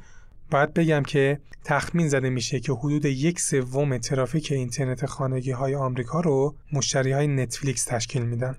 باید 0.52 0.74
بگم 0.74 1.04
که 1.04 1.40
تخمین 1.64 2.10
زده 2.10 2.30
میشه 2.30 2.60
که 2.60 2.74
حدود 2.74 3.06
یک 3.06 3.40
سوم 3.40 3.98
ترافیک 3.98 4.52
اینترنت 4.52 5.06
خانگی 5.06 5.52
های 5.52 5.76
آمریکا 5.76 6.20
رو 6.20 6.56
مشتری 6.74 7.12
های 7.12 7.28
نتفلیکس 7.28 7.86
تشکیل 7.86 8.22
میدن. 8.22 8.58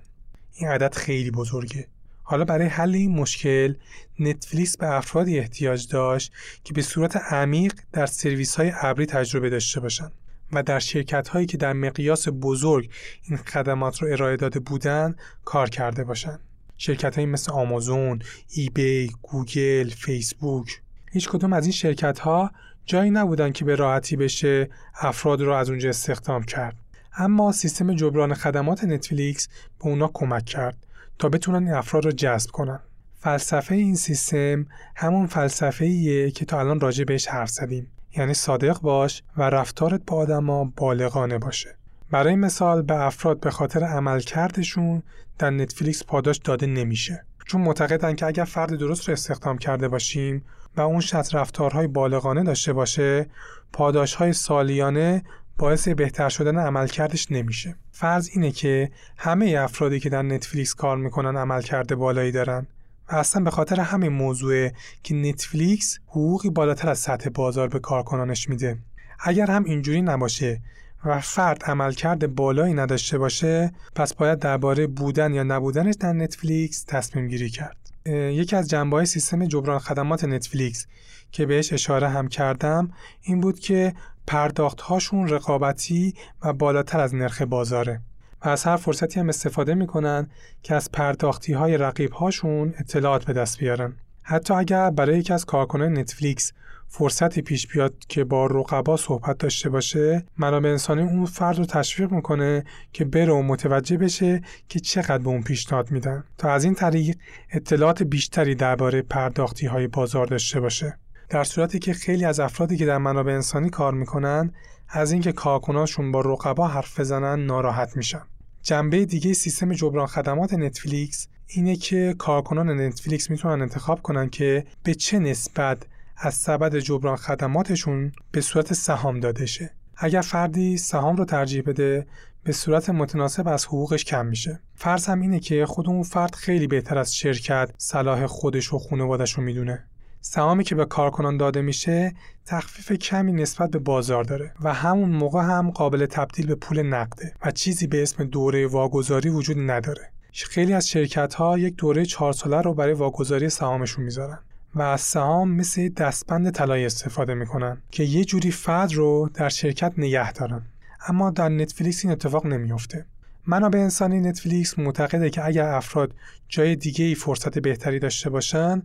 این 0.53 0.69
عدد 0.69 0.93
خیلی 0.93 1.31
بزرگه. 1.31 1.87
حالا 2.23 2.45
برای 2.45 2.67
حل 2.67 2.95
این 2.95 3.11
مشکل 3.11 3.75
نتفلیکس 4.19 4.77
به 4.77 4.95
افرادی 4.95 5.39
احتیاج 5.39 5.87
داشت 5.87 6.31
که 6.63 6.73
به 6.73 6.81
صورت 6.81 7.17
عمیق 7.17 7.73
در 7.91 8.05
سرویس 8.05 8.55
های 8.55 8.71
ابری 8.81 9.05
تجربه 9.05 9.49
داشته 9.49 9.79
باشند 9.79 10.11
و 10.53 10.63
در 10.63 10.79
شرکت 10.79 11.27
هایی 11.27 11.45
که 11.45 11.57
در 11.57 11.73
مقیاس 11.73 12.27
بزرگ 12.41 12.89
این 13.23 13.37
خدمات 13.37 14.01
رو 14.01 14.11
ارائه 14.11 14.37
داده 14.37 14.59
بودند 14.59 15.17
کار 15.45 15.69
کرده 15.69 16.03
باشند. 16.03 16.39
شرکت 16.77 17.15
های 17.15 17.25
مثل 17.25 17.51
آمازون، 17.51 18.21
eBay، 18.49 19.11
گوگل، 19.21 19.89
فیسبوک 19.89 20.81
هیچ 21.11 21.29
کدوم 21.29 21.53
از 21.53 21.63
این 21.63 21.71
شرکت 21.71 22.19
ها 22.19 22.51
جایی 22.85 23.11
نبودن 23.11 23.51
که 23.51 23.65
به 23.65 23.75
راحتی 23.75 24.15
بشه 24.15 24.69
افراد 25.01 25.41
رو 25.41 25.53
از 25.53 25.69
اونجا 25.69 25.89
استخدام 25.89 26.43
کرد. 26.43 26.75
اما 27.17 27.51
سیستم 27.51 27.95
جبران 27.95 28.33
خدمات 28.33 28.83
نتفلیکس 28.83 29.47
به 29.79 29.85
اونا 29.85 30.11
کمک 30.13 30.45
کرد 30.45 30.77
تا 31.19 31.29
بتونن 31.29 31.67
این 31.67 31.73
افراد 31.73 32.05
رو 32.05 32.11
جذب 32.11 32.51
کنن. 32.51 32.79
فلسفه 33.19 33.75
این 33.75 33.95
سیستم 33.95 34.65
همون 34.95 35.27
فلسفه 35.27 35.85
ایه 35.85 36.31
که 36.31 36.45
تا 36.45 36.59
الان 36.59 36.79
راجع 36.79 37.03
بهش 37.03 37.27
حرف 37.27 37.49
زدیم. 37.49 37.87
یعنی 38.17 38.33
صادق 38.33 38.79
باش 38.81 39.23
و 39.37 39.43
رفتارت 39.43 40.01
با 40.07 40.17
آدما 40.17 40.71
بالغانه 40.77 41.37
باشه. 41.37 41.75
برای 42.11 42.35
مثال 42.35 42.81
به 42.81 42.99
افراد 42.99 43.39
به 43.39 43.51
خاطر 43.51 43.83
عملکردشون 43.83 45.03
در 45.39 45.49
نتفلیکس 45.49 46.03
پاداش 46.03 46.37
داده 46.37 46.65
نمیشه. 46.65 47.25
چون 47.45 47.61
معتقدن 47.61 48.15
که 48.15 48.25
اگر 48.25 48.43
فرد 48.43 48.75
درست 48.75 49.07
رو 49.07 49.13
استخدام 49.13 49.57
کرده 49.57 49.87
باشیم 49.87 50.45
و 50.77 50.81
اون 50.81 50.99
شخص 50.99 51.35
رفتارهای 51.35 51.87
بالغانه 51.87 52.43
داشته 52.43 52.73
باشه 52.73 53.29
پاداشهای 53.73 54.33
سالیانه 54.33 55.23
باعث 55.57 55.87
بهتر 55.87 56.29
شدن 56.29 56.57
عملکردش 56.57 57.31
نمیشه 57.31 57.75
فرض 57.91 58.29
اینه 58.33 58.51
که 58.51 58.91
همه 59.17 59.57
افرادی 59.59 59.99
که 59.99 60.09
در 60.09 60.21
نتفلیکس 60.21 60.73
کار 60.73 60.97
می‌کنن 60.97 61.37
عملکرد 61.37 61.95
بالایی 61.95 62.31
دارن 62.31 62.67
و 63.11 63.15
اصلا 63.15 63.43
به 63.43 63.51
خاطر 63.51 63.79
همین 63.79 64.11
موضوع 64.11 64.69
که 65.03 65.15
نتفلیکس 65.15 65.99
حقوقی 66.07 66.49
بالاتر 66.49 66.89
از 66.89 66.99
سطح 66.99 67.29
بازار 67.29 67.67
به 67.67 67.79
کارکنانش 67.79 68.49
میده. 68.49 68.77
اگر 69.19 69.51
هم 69.51 69.63
اینجوری 69.63 70.01
نباشه 70.01 70.61
و 71.05 71.19
فرد 71.19 71.63
عملکرد 71.63 72.35
بالایی 72.35 72.73
نداشته 72.73 73.17
باشه 73.17 73.71
پس 73.95 74.13
باید 74.13 74.39
درباره 74.39 74.87
بودن 74.87 75.33
یا 75.33 75.43
نبودنش 75.43 75.95
در 75.99 76.13
نتفلیکس 76.13 76.83
تصمیم 76.87 77.27
گیری 77.27 77.49
کرد. 77.49 77.77
یکی 78.05 78.55
از 78.55 78.69
جنبه 78.69 78.95
های 78.95 79.05
سیستم 79.05 79.45
جبران 79.45 79.79
خدمات 79.79 80.23
نتفلیکس 80.23 80.87
که 81.31 81.45
بهش 81.45 81.73
اشاره 81.73 82.09
هم 82.09 82.27
کردم 82.27 82.91
این 83.21 83.41
بود 83.41 83.59
که 83.59 83.93
پرداخت 84.27 84.81
هاشون 84.81 85.29
رقابتی 85.29 86.13
و 86.41 86.53
بالاتر 86.53 86.99
از 86.99 87.15
نرخ 87.15 87.41
بازاره. 87.41 88.01
و 88.45 88.49
از 88.49 88.63
هر 88.63 88.77
فرصتی 88.77 89.19
هم 89.19 89.29
استفاده 89.29 89.73
می‌کنن 89.73 90.27
که 90.63 90.75
از 90.75 90.91
پرداختی 90.91 91.53
های 91.53 91.77
رقیب 91.77 92.11
هاشون 92.11 92.73
اطلاعات 92.79 93.25
به 93.25 93.33
دست 93.33 93.59
بیارن. 93.59 93.93
حتی 94.21 94.53
اگر 94.53 94.89
برای 94.89 95.19
یکی 95.19 95.33
از 95.33 95.45
کارکنان 95.45 95.97
نتفلیکس 95.97 96.51
فرصتی 96.87 97.41
پیش 97.41 97.67
بیاد 97.67 97.93
که 98.07 98.23
با 98.23 98.45
رقبا 98.45 98.97
صحبت 98.97 99.37
داشته 99.37 99.69
باشه 99.69 100.25
منابع 100.37 100.69
انسانی 100.69 101.01
اون 101.01 101.25
فرد 101.25 101.57
رو 101.57 101.65
تشویق 101.65 102.11
می‌کنه 102.11 102.63
که 102.93 103.05
بره 103.05 103.33
و 103.33 103.41
متوجه 103.41 103.97
بشه 103.97 104.41
که 104.69 104.79
چقدر 104.79 105.17
به 105.17 105.27
اون 105.27 105.41
پیشنهاد 105.41 105.91
میدن 105.91 106.23
تا 106.37 106.51
از 106.51 106.63
این 106.63 106.75
طریق 106.75 107.15
اطلاعات 107.51 108.03
بیشتری 108.03 108.55
درباره 108.55 109.01
پرداختی 109.01 109.67
های 109.67 109.87
بازار 109.87 110.25
داشته 110.25 110.59
باشه. 110.59 110.97
در 111.29 111.43
صورتی 111.43 111.79
که 111.79 111.93
خیلی 111.93 112.25
از 112.25 112.39
افرادی 112.39 112.77
که 112.77 112.85
در 112.85 112.97
منابع 112.97 113.33
انسانی 113.33 113.69
کار 113.69 113.93
می‌کنن 113.93 114.51
از 114.89 115.11
اینکه 115.11 115.31
کارکنانشون 115.31 116.11
با 116.11 116.21
رقبا 116.21 116.67
حرف 116.67 116.99
بزنن 116.99 117.45
ناراحت 117.45 117.97
میشن. 117.97 118.21
جنبه 118.63 119.05
دیگه 119.05 119.33
سیستم 119.33 119.73
جبران 119.73 120.07
خدمات 120.07 120.53
نتفلیکس 120.53 121.27
اینه 121.47 121.75
که 121.75 122.15
کارکنان 122.17 122.81
نتفلیکس 122.81 123.29
می‌تونن 123.29 123.61
انتخاب 123.61 124.01
کنن 124.01 124.29
که 124.29 124.65
به 124.83 124.95
چه 124.95 125.19
نسبت 125.19 125.83
از 126.17 126.33
سبد 126.33 126.75
جبران 126.75 127.15
خدماتشون 127.15 128.11
به 128.31 128.41
صورت 128.41 128.73
سهام 128.73 129.19
داده 129.19 129.45
شه. 129.45 129.73
اگر 129.97 130.21
فردی 130.21 130.77
سهام 130.77 131.15
رو 131.15 131.25
ترجیح 131.25 131.63
بده 131.65 132.07
به 132.43 132.51
صورت 132.51 132.89
متناسب 132.89 133.47
از 133.47 133.65
حقوقش 133.65 134.05
کم 134.05 134.25
میشه. 134.25 134.59
فرض 134.75 135.05
هم 135.05 135.21
اینه 135.21 135.39
که 135.39 135.65
خود 135.65 135.89
اون 135.89 136.03
فرد 136.03 136.35
خیلی 136.35 136.67
بهتر 136.67 136.97
از 136.97 137.15
شرکت 137.15 137.71
صلاح 137.77 138.27
خودش 138.27 138.73
و 138.73 138.79
خانوادش 138.79 139.33
رو 139.33 139.43
می‌دونه. 139.43 139.85
سهامی 140.25 140.63
که 140.63 140.75
به 140.75 140.85
کارکنان 140.85 141.37
داده 141.37 141.61
میشه 141.61 142.13
تخفیف 142.45 142.91
کمی 142.91 143.33
نسبت 143.33 143.71
به 143.71 143.79
بازار 143.79 144.23
داره 144.23 144.53
و 144.61 144.73
همون 144.73 145.09
موقع 145.09 145.41
هم 145.41 145.71
قابل 145.71 146.05
تبدیل 146.05 146.47
به 146.47 146.55
پول 146.55 146.83
نقده 146.83 147.33
و 147.45 147.51
چیزی 147.51 147.87
به 147.87 148.03
اسم 148.03 148.23
دوره 148.23 148.67
واگذاری 148.67 149.29
وجود 149.29 149.57
نداره. 149.71 150.09
خیلی 150.33 150.73
از 150.73 150.89
شرکت 150.89 151.33
ها 151.33 151.57
یک 151.57 151.75
دوره 151.75 152.05
چهار 152.05 152.33
ساله 152.33 152.61
رو 152.61 152.73
برای 152.73 152.93
واگذاری 152.93 153.49
سهامشون 153.49 154.03
می‌ذارن. 154.03 154.39
و 154.75 154.81
از 154.81 155.01
سهام 155.01 155.51
مثل 155.51 155.89
دستبند 155.89 156.51
طلایی 156.51 156.85
استفاده 156.85 157.33
می‌کنن 157.33 157.77
که 157.91 158.03
یه 158.03 158.25
جوری 158.25 158.51
فرد 158.51 158.93
رو 158.93 159.29
در 159.33 159.49
شرکت 159.49 159.93
نگه 159.97 160.31
دارن 160.31 160.61
اما 161.07 161.29
در 161.29 161.49
نتفلیکس 161.49 162.05
این 162.05 162.11
اتفاق 162.11 162.45
نمیافته 162.45 163.05
منابع 163.47 163.79
انسانی 163.79 164.19
نتفلیکس 164.19 164.79
معتقده 164.79 165.29
که 165.29 165.45
اگر 165.45 165.65
افراد 165.65 166.11
جای 166.47 166.75
دیگه 166.75 167.05
ای 167.05 167.15
فرصت 167.15 167.59
بهتری 167.59 167.99
داشته 167.99 168.29
باشن 168.29 168.83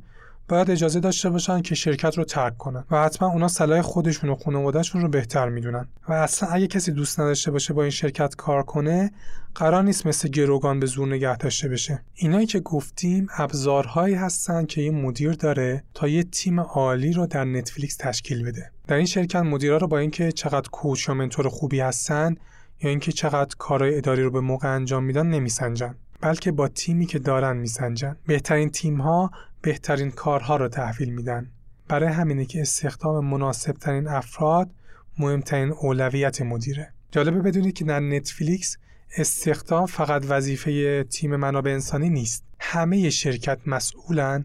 باید 0.49 0.71
اجازه 0.71 1.01
داشته 1.01 1.31
باشن 1.31 1.63
که 1.63 1.75
شرکت 1.75 2.19
رو 2.19 2.25
ترک 2.25 2.57
کنن 2.57 2.85
و 2.91 3.05
حتما 3.05 3.29
اونا 3.29 3.49
صلاح 3.49 3.83
خودشون 3.83 4.31
و 4.31 4.35
خانوادهشون 4.35 5.03
رو 5.03 5.09
بهتر 5.09 5.49
می‌دونن. 5.49 5.89
و 6.09 6.13
اصلا 6.13 6.49
اگه 6.49 6.67
کسی 6.67 6.93
دوست 6.93 7.21
نداشته 7.21 7.51
باشه 7.51 7.75
با 7.75 7.83
این 7.83 7.91
شرکت 7.91 8.37
کار 8.37 8.63
کنه 8.63 9.11
قرار 9.55 9.83
نیست 9.83 10.07
مثل 10.07 10.29
گروگان 10.29 10.81
به 10.81 10.87
زور 10.87 11.09
نگه 11.09 11.37
داشته 11.37 11.69
بشه. 11.69 12.03
اینایی 12.15 12.47
که 12.47 12.61
گفتیم 12.61 13.27
ابزارهایی 13.39 14.15
هستن 14.15 14.65
که 14.65 14.83
یه 14.83 14.91
مدیر 14.91 15.33
داره 15.33 15.85
تا 15.95 16.09
یه 16.09 16.23
تیم 16.23 16.61
عالی 16.61 17.13
رو 17.13 17.27
در 17.27 17.45
نتفلیکس 17.45 17.97
تشکیل 17.97 18.45
بده. 18.45 18.71
در 18.87 18.97
این 18.97 19.07
شرکت 19.07 19.37
مدیرا 19.37 19.77
رو 19.77 19.87
با 19.87 19.99
اینکه 19.99 20.33
چقدر 20.33 20.69
کوچ 20.69 21.09
یا 21.09 21.15
منتور 21.15 21.49
خوبی 21.49 21.81
هستن 21.81 22.37
یا 22.83 22.91
اینکه 22.91 23.13
چقدر 23.13 23.57
کارهای 23.59 23.97
اداری 23.97 24.23
رو 24.23 24.31
به 24.31 24.41
موقع 24.41 24.75
انجام 24.75 25.05
میدن 25.05 25.27
نمیسنجن. 25.27 25.95
بلکه 26.21 26.53
با 26.53 26.69
تیمی 26.69 27.07
که 27.07 27.19
دارن 27.19 27.57
میسنجن. 27.57 28.17
بهترین 28.27 28.71
تیم 28.71 29.01
ها 29.01 29.31
بهترین 29.63 30.11
کارها 30.11 30.57
رو 30.57 30.69
تحویل 30.69 31.09
میدن. 31.09 31.51
برای 31.89 32.09
همینه 32.09 32.45
که 32.45 32.61
استخدام 32.61 33.27
مناسب 33.27 33.73
ترین 33.73 34.09
افراد 34.09 34.71
مهمترین 35.19 35.73
اولویت 35.73 36.43
مدیره. 36.43 36.93
جالبه 37.11 37.39
بدونید 37.39 37.75
که 37.75 37.85
در 37.85 38.01
نتفلیکس 38.01 38.77
استخدام 39.17 39.87
فقط 39.87 40.25
وظیفه 40.29 41.05
تیم 41.05 41.37
منابع 41.37 41.71
انسانی 41.71 42.11
نیست. 42.11 42.45
همه 42.61 43.11
شرکت 43.11 43.59
مسئولن 43.67 44.45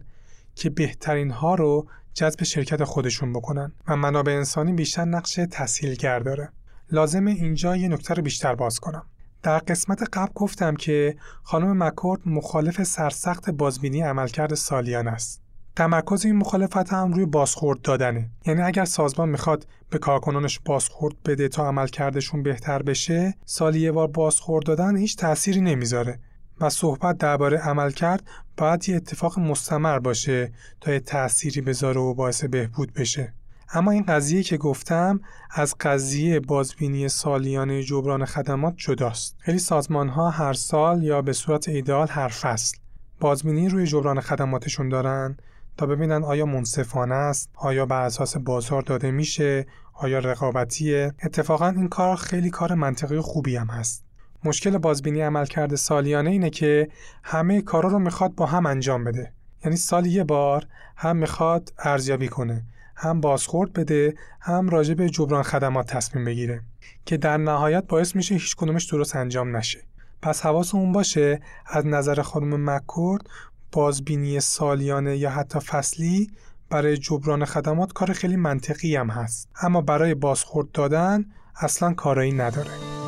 که 0.54 0.70
بهترین 0.70 1.30
ها 1.30 1.54
رو 1.54 1.86
جذب 2.14 2.42
شرکت 2.42 2.84
خودشون 2.84 3.32
بکنن 3.32 3.72
و 3.88 3.96
منابع 3.96 4.32
انسانی 4.32 4.72
بیشتر 4.72 5.04
نقش 5.04 5.34
تسهیلگر 5.50 6.18
داره. 6.18 6.48
لازمه 6.92 7.30
اینجا 7.30 7.76
یه 7.76 7.88
نکته 7.88 8.14
رو 8.14 8.22
بیشتر 8.22 8.54
باز 8.54 8.80
کنم. 8.80 9.06
در 9.44 9.58
قسمت 9.58 10.02
قبل 10.12 10.32
گفتم 10.34 10.74
که 10.74 11.16
خانم 11.42 11.82
مکورد 11.82 12.20
مخالف 12.26 12.82
سرسخت 12.82 13.50
بازبینی 13.50 14.00
عملکرد 14.00 14.54
سالیان 14.54 15.08
است. 15.08 15.42
تمرکز 15.76 16.24
این 16.24 16.36
مخالفت 16.36 16.92
هم 16.92 17.12
روی 17.12 17.26
بازخورد 17.26 17.80
دادنه. 17.80 18.30
یعنی 18.46 18.62
اگر 18.62 18.84
سازمان 18.84 19.28
می‌خواد 19.28 19.66
به 19.90 19.98
کارکنانش 19.98 20.60
بازخورد 20.64 21.14
بده 21.24 21.48
تا 21.48 21.68
عملکردشون 21.68 22.42
بهتر 22.42 22.82
بشه 22.82 23.34
سالی 23.44 23.80
یه 23.80 23.92
بار 23.92 24.08
بازخورد 24.08 24.66
دادن 24.66 24.96
هیچ 24.96 25.16
تأثیری 25.16 25.60
نمی‌ذاره. 25.60 26.20
و 26.60 26.70
صحبت 26.70 27.18
درباره 27.18 27.58
عملکرد 27.58 28.22
باید 28.56 28.88
یه 28.88 28.96
اتفاق 28.96 29.38
مستمر 29.38 29.98
باشه 29.98 30.52
تا 30.80 30.92
یه 30.92 31.00
تأثیری 31.00 31.60
بذاره 31.60 32.00
و 32.00 32.14
باعث 32.14 32.44
بهبود 32.44 32.92
بشه. 32.92 33.34
اما 33.72 33.90
این 33.90 34.02
قضیه 34.02 34.42
که 34.42 34.56
گفتم 34.56 35.20
از 35.50 35.74
قضیه 35.80 36.40
بازبینی 36.40 37.08
سالیانه 37.08 37.82
جبران 37.82 38.24
خدمات 38.24 38.74
جداست. 38.76 39.36
خیلی 39.38 39.58
سازمان 39.58 40.08
ها 40.08 40.30
هر 40.30 40.52
سال 40.52 41.02
یا 41.02 41.22
به 41.22 41.32
صورت 41.32 41.68
ایدال 41.68 42.08
هر 42.10 42.28
فصل 42.28 42.76
بازبینی 43.20 43.68
روی 43.68 43.86
جبران 43.86 44.20
خدماتشون 44.20 44.88
دارن 44.88 45.36
تا 45.76 45.86
ببینن 45.86 46.24
آیا 46.24 46.46
منصفانه 46.46 47.14
است 47.14 47.50
آیا 47.54 47.86
بر 47.86 48.02
اساس 48.02 48.36
بازار 48.36 48.82
داده 48.82 49.10
میشه 49.10 49.66
آیا 49.92 50.18
رقابتیه. 50.18 51.14
اتفاقا 51.24 51.68
این 51.68 51.88
کار 51.88 52.16
خیلی 52.16 52.50
کار 52.50 52.74
منطقی 52.74 53.16
و 53.16 53.22
خوبی 53.22 53.56
هم 53.56 53.66
هست. 53.66 54.04
مشکل 54.44 54.78
بازبینی 54.78 55.20
عملکرد 55.20 55.74
سالیانه 55.74 56.30
اینه 56.30 56.50
که 56.50 56.88
همه 57.22 57.62
کارا 57.62 57.88
رو 57.88 57.98
می‌خواد 57.98 58.34
با 58.34 58.46
هم 58.46 58.66
انجام 58.66 59.04
بده. 59.04 59.32
یعنی 59.64 59.76
سال 59.76 60.06
یه 60.06 60.24
بار 60.24 60.66
هم 60.96 61.16
می‌خواد 61.16 61.72
ارزیابی 61.78 62.28
کنه. 62.28 62.64
هم 62.96 63.20
بازخورد 63.20 63.72
بده 63.72 64.14
هم 64.40 64.68
راجع 64.68 64.94
به 64.94 65.10
جبران 65.10 65.42
خدمات 65.42 65.86
تصمیم 65.86 66.24
بگیره 66.24 66.62
که 67.06 67.16
در 67.16 67.36
نهایت 67.36 67.86
باعث 67.86 68.16
میشه 68.16 68.34
هیچ 68.34 68.56
کدومش 68.56 68.84
درست 68.84 69.16
انجام 69.16 69.56
نشه. 69.56 69.84
پس 70.22 70.40
حواسمون 70.40 70.92
باشه 70.92 71.40
از 71.66 71.86
نظر 71.86 72.22
خانم 72.22 72.70
مکورد 72.70 73.28
بازبینی 73.72 74.40
سالیانه 74.40 75.16
یا 75.16 75.30
حتی 75.30 75.60
فصلی 75.60 76.30
برای 76.70 76.96
جبران 76.96 77.44
خدمات 77.44 77.92
کار 77.92 78.12
خیلی 78.12 78.36
منطقی 78.36 78.96
هم 78.96 79.10
هست. 79.10 79.48
اما 79.62 79.80
برای 79.80 80.14
بازخورد 80.14 80.72
دادن 80.72 81.24
اصلا 81.60 81.92
کارایی 81.92 82.32
نداره. 82.32 83.03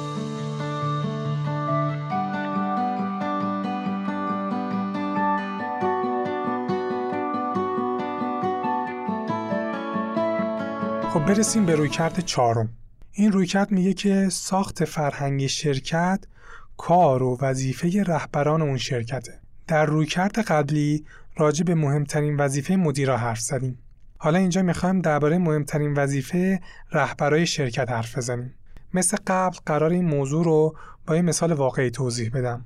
خب 11.17 11.27
برسیم 11.27 11.67
به 11.67 11.75
رویکرد 11.75 12.21
چهارم. 12.21 12.69
این 13.13 13.33
رویکرد 13.33 13.73
میگه 13.73 13.93
که 13.93 14.29
ساخت 14.29 14.85
فرهنگی 14.85 15.49
شرکت 15.49 16.25
کار 16.77 17.23
و 17.23 17.39
وظیفه 17.41 18.03
رهبران 18.03 18.63
اون 18.63 18.77
شرکته. 18.77 19.41
در 19.67 19.87
رویکرد 19.87 20.39
قبلی 20.39 21.05
راجع 21.37 21.65
به 21.65 21.75
مهمترین 21.75 22.37
وظیفه 22.37 22.77
مدیرا 22.77 23.17
حرف 23.17 23.41
زدیم. 23.41 23.79
حالا 24.19 24.39
اینجا 24.39 24.63
می‌خوایم 24.63 25.01
درباره 25.01 25.39
مهمترین 25.39 25.95
وظیفه 25.95 26.61
رهبرای 26.93 27.47
شرکت 27.47 27.91
حرف 27.91 28.17
بزنیم. 28.17 28.55
مثل 28.95 29.17
قبل 29.27 29.57
قرار 29.67 29.91
این 29.91 30.05
موضوع 30.05 30.45
رو 30.45 30.77
با 31.07 31.17
یه 31.17 31.23
مثال 31.23 31.53
واقعی 31.53 31.91
توضیح 31.91 32.31
بدم. 32.35 32.65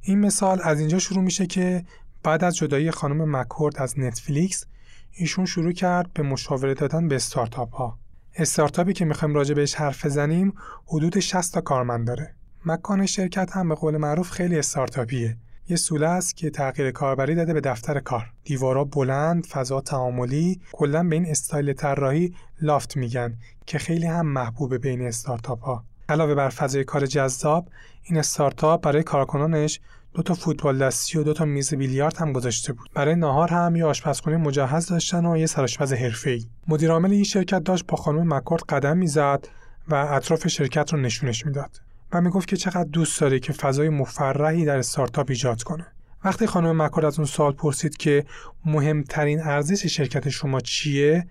این 0.00 0.20
مثال 0.20 0.60
از 0.62 0.80
اینجا 0.80 0.98
شروع 0.98 1.22
میشه 1.22 1.46
که 1.46 1.84
بعد 2.22 2.44
از 2.44 2.56
جدایی 2.56 2.90
خانم 2.90 3.36
مکورد 3.36 3.76
از 3.76 3.98
نتفلیکس 3.98 4.66
ایشون 5.14 5.46
شروع 5.46 5.72
کرد 5.72 6.12
به 6.12 6.22
مشاوره 6.22 6.74
دادن 6.74 7.08
به 7.08 7.14
استارتاپ 7.14 7.74
ها 7.74 7.98
استارتاپی 8.36 8.92
که 8.92 9.04
می‌خوایم 9.04 9.34
راجع 9.34 9.54
بهش 9.54 9.74
حرف 9.74 10.06
بزنیم 10.06 10.52
حدود 10.86 11.20
60 11.20 11.54
تا 11.54 11.60
کارمند 11.60 12.06
داره. 12.06 12.34
مکان 12.66 13.06
شرکت 13.06 13.50
هم 13.52 13.68
به 13.68 13.74
قول 13.74 13.96
معروف 13.96 14.30
خیلی 14.30 14.58
استارتاپیه. 14.58 15.36
یه 15.68 15.76
سوله 15.76 16.08
است 16.08 16.36
که 16.36 16.50
تغییر 16.50 16.90
کاربری 16.90 17.34
داده 17.34 17.52
به 17.52 17.60
دفتر 17.60 18.00
کار. 18.00 18.32
دیوارا 18.44 18.84
بلند 18.84 19.46
فضا 19.46 19.80
تعاملی 19.80 20.60
کلا 20.72 21.08
به 21.08 21.16
این 21.16 21.26
استایل 21.26 21.72
طراحی 21.72 22.34
لافت 22.62 22.96
میگن 22.96 23.34
که 23.66 23.78
خیلی 23.78 24.06
هم 24.06 24.26
محبوب 24.26 24.76
بین 24.76 25.06
استارتاپ 25.06 25.62
ها 25.62 25.84
علاوه 26.08 26.34
بر 26.34 26.48
فضای 26.48 26.84
کار 26.84 27.06
جذاب 27.06 27.68
این 28.02 28.18
استارتاپ 28.18 28.82
برای 28.82 29.02
کارکنانش 29.02 29.80
دو 30.14 30.22
تا 30.22 30.34
فوتبال 30.34 30.78
دستی 30.78 31.18
و 31.18 31.22
دو 31.22 31.32
تا 31.32 31.44
میز 31.44 31.74
بیلیارد 31.74 32.16
هم 32.16 32.32
گذاشته 32.32 32.72
بود. 32.72 32.90
برای 32.94 33.14
ناهار 33.14 33.48
هم 33.48 33.76
یه 33.76 33.84
آشپزخونه 33.84 34.36
مجهز 34.36 34.86
داشتن 34.86 35.26
و 35.26 35.36
یه 35.36 35.46
سرآشپز 35.46 35.92
حرفه‌ای. 35.92 36.44
مدیر 36.68 36.90
عامل 36.90 37.10
این 37.10 37.24
شرکت 37.24 37.64
داشت 37.64 37.86
با 37.86 37.96
خانم 37.96 38.34
مکورد 38.34 38.62
قدم 38.62 38.96
می‌زد 38.96 39.48
و 39.88 39.94
اطراف 39.94 40.48
شرکت 40.48 40.92
رو 40.92 41.00
نشونش 41.00 41.46
می‌داد 41.46 41.80
و 42.12 42.20
می‌گفت 42.20 42.48
که 42.48 42.56
چقدر 42.56 42.84
دوست 42.84 43.20
داره 43.20 43.38
که 43.38 43.52
فضای 43.52 43.88
مفرحی 43.88 44.64
در 44.64 44.78
استارتاپ 44.78 45.26
ایجاد 45.30 45.62
کنه. 45.62 45.86
وقتی 46.24 46.46
خانم 46.46 46.82
مکورد 46.82 47.04
از 47.06 47.18
اون 47.18 47.26
سوال 47.26 47.52
پرسید 47.52 47.96
که 47.96 48.24
مهمترین 48.64 49.40
ارزش 49.40 49.86
شرکت 49.86 50.28
شما 50.28 50.60
چیه 50.60 51.26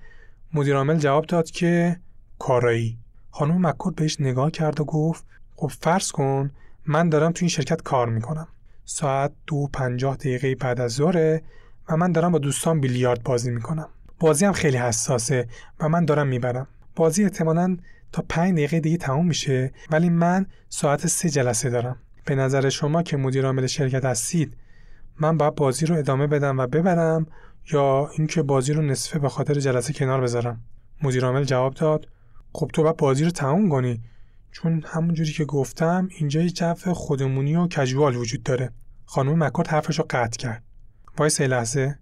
مدیر 0.54 0.76
عامل 0.76 0.98
جواب 0.98 1.26
داد 1.26 1.52
که 1.52 2.00
کارایی. 2.40 2.98
خانم 3.32 3.68
مکورد 3.68 3.96
بهش 3.96 4.18
نگاه 4.20 4.52
کرد 4.52 4.82
و 4.82 4.84
گفت 4.84 5.26
خب 5.56 5.68
فرض 5.68 6.12
کن 6.12 6.52
من 6.86 7.10
دارم 7.10 7.32
تو 7.32 7.38
این 7.42 7.50
شرکت 7.50 7.82
کار 7.82 8.10
می‌کنم. 8.10 8.48
ساعت 8.94 9.32
دو 9.48 9.68
پنجاه 9.74 10.16
دقیقه 10.16 10.56
بعد 10.56 10.82
از 10.82 10.92
ظهره 10.92 11.42
و 11.90 11.98
من 11.98 12.12
دارم 12.12 12.32
با 12.32 12.40
دوستان 12.40 12.80
بیلیارد 12.80 13.24
بازی 13.24 13.52
می‌کنم. 13.52 13.90
بازی 14.20 14.46
هم 14.46 14.54
خیلی 14.54 14.78
حساسه 14.78 15.48
و 15.80 15.90
من 15.90 16.06
دارم 16.06 16.28
می‌برم. 16.28 16.68
بازی 16.96 17.24
احتمالا 17.24 17.78
تا 18.12 18.24
پنج 18.30 18.54
دقیقه 18.54 18.80
دیگه 18.80 18.98
تموم 18.98 19.28
میشه 19.28 19.72
ولی 19.92 20.10
من 20.10 20.46
ساعت 20.70 21.08
سه 21.08 21.30
جلسه 21.30 21.70
دارم. 21.70 21.98
به 22.26 22.36
نظر 22.36 22.70
شما 22.70 23.04
که 23.04 23.18
مدیر 23.18 23.46
عامل 23.46 23.68
شرکت 23.68 24.06
هستید 24.06 24.58
من 25.20 25.38
باید 25.38 25.56
بازی 25.56 25.86
رو 25.86 25.98
ادامه 25.98 26.28
بدم 26.28 26.60
و 26.60 26.68
ببرم 26.68 27.28
یا 27.72 28.10
اینکه 28.18 28.42
بازی 28.42 28.74
رو 28.74 28.82
نصفه 28.82 29.20
به 29.20 29.30
خاطر 29.30 29.54
جلسه 29.54 29.94
کنار 29.94 30.22
بذارم؟ 30.22 30.62
مدیر 31.04 31.26
عامل 31.26 31.44
جواب 31.44 31.74
داد 31.74 32.08
خب 32.54 32.70
تو 32.74 32.84
باید 32.84 32.98
بازی 32.98 33.24
رو 33.24 33.32
تموم 33.32 33.70
کنی. 33.70 34.02
چون 34.52 34.84
همونجوری 34.88 35.32
که 35.32 35.46
گفتم 35.46 36.10
اینجا 36.18 36.42
یه 36.42 36.50
جو 36.50 36.74
خودمونی 36.94 37.56
و 37.56 37.68
کژوال 37.68 38.16
وجود 38.16 38.44
داره. 38.44 38.72
خانم 39.14 39.44
مکارت 39.44 39.74
حرفش 39.74 40.00
رو 40.00 40.06
قطع 40.10 40.38
کرد. 40.38 40.64
وایس 41.18 41.42
لحظه. 41.42 42.00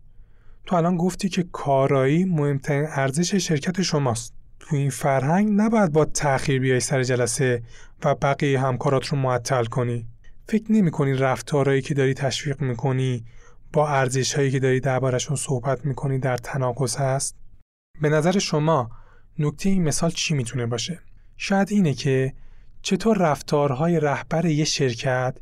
تو 0.66 0.76
الان 0.76 0.98
گفتی 0.98 1.30
که 1.30 1.44
کارایی 1.52 2.26
مهمترین 2.26 2.86
ارزش 2.90 3.36
شرکت 3.36 3.82
شماست. 3.82 4.34
تو 4.60 4.76
این 4.76 4.90
فرهنگ 4.90 5.50
نباید 5.56 5.92
با 5.92 6.06
تأخیر 6.06 6.62
بیای 6.62 6.80
سر 6.80 7.04
جلسه 7.04 7.64
و 8.04 8.16
بقیه 8.16 8.60
همکارات 8.60 9.08
رو 9.08 9.18
معطل 9.18 9.66
کنی. 9.66 10.08
فکر 10.48 10.72
نمی 10.72 10.92
کنی 10.92 11.14
رفتارهایی 11.14 11.82
که 11.82 11.94
داری 11.94 12.14
تشویق 12.14 12.62
می‌کنی 12.62 13.26
با 13.74 13.90
ارزش 13.90 14.34
هایی 14.34 14.52
که 14.52 14.60
داری 14.60 14.80
دربارشون 14.80 15.36
صحبت 15.36 15.86
می‌کنی 15.86 16.20
در 16.20 16.38
تناقض 16.38 16.96
هست؟ 16.96 17.36
به 18.02 18.10
نظر 18.10 18.40
شما 18.40 18.90
نکته 19.40 19.70
این 19.70 19.84
مثال 19.84 20.12
چی 20.12 20.34
می‌تونه 20.34 20.66
باشه؟ 20.66 21.00
شاید 21.38 21.72
اینه 21.72 21.94
که 21.94 22.34
چطور 22.82 23.18
رفتارهای 23.18 24.00
رهبر 24.00 24.46
یه 24.46 24.66
شرکت 24.66 25.38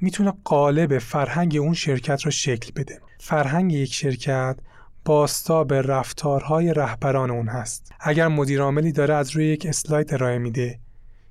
می‌تونه 0.00 0.32
قالب 0.44 0.98
فرهنگ 0.98 1.56
اون 1.56 1.74
شرکت 1.74 2.22
رو 2.22 2.30
شکل 2.30 2.72
بده. 2.76 3.00
فرهنگ 3.20 3.72
یک 3.72 3.94
شرکت 3.94 4.56
باستا 5.04 5.64
به 5.64 5.82
رفتارهای 5.82 6.74
رهبران 6.74 7.30
اون 7.30 7.48
هست. 7.48 7.92
اگر 8.00 8.28
مدیر 8.28 8.60
عاملی 8.60 8.92
داره 8.92 9.14
از 9.14 9.30
روی 9.30 9.46
یک 9.46 9.66
اسلاید 9.66 10.14
ارائه 10.14 10.38
میده 10.38 10.78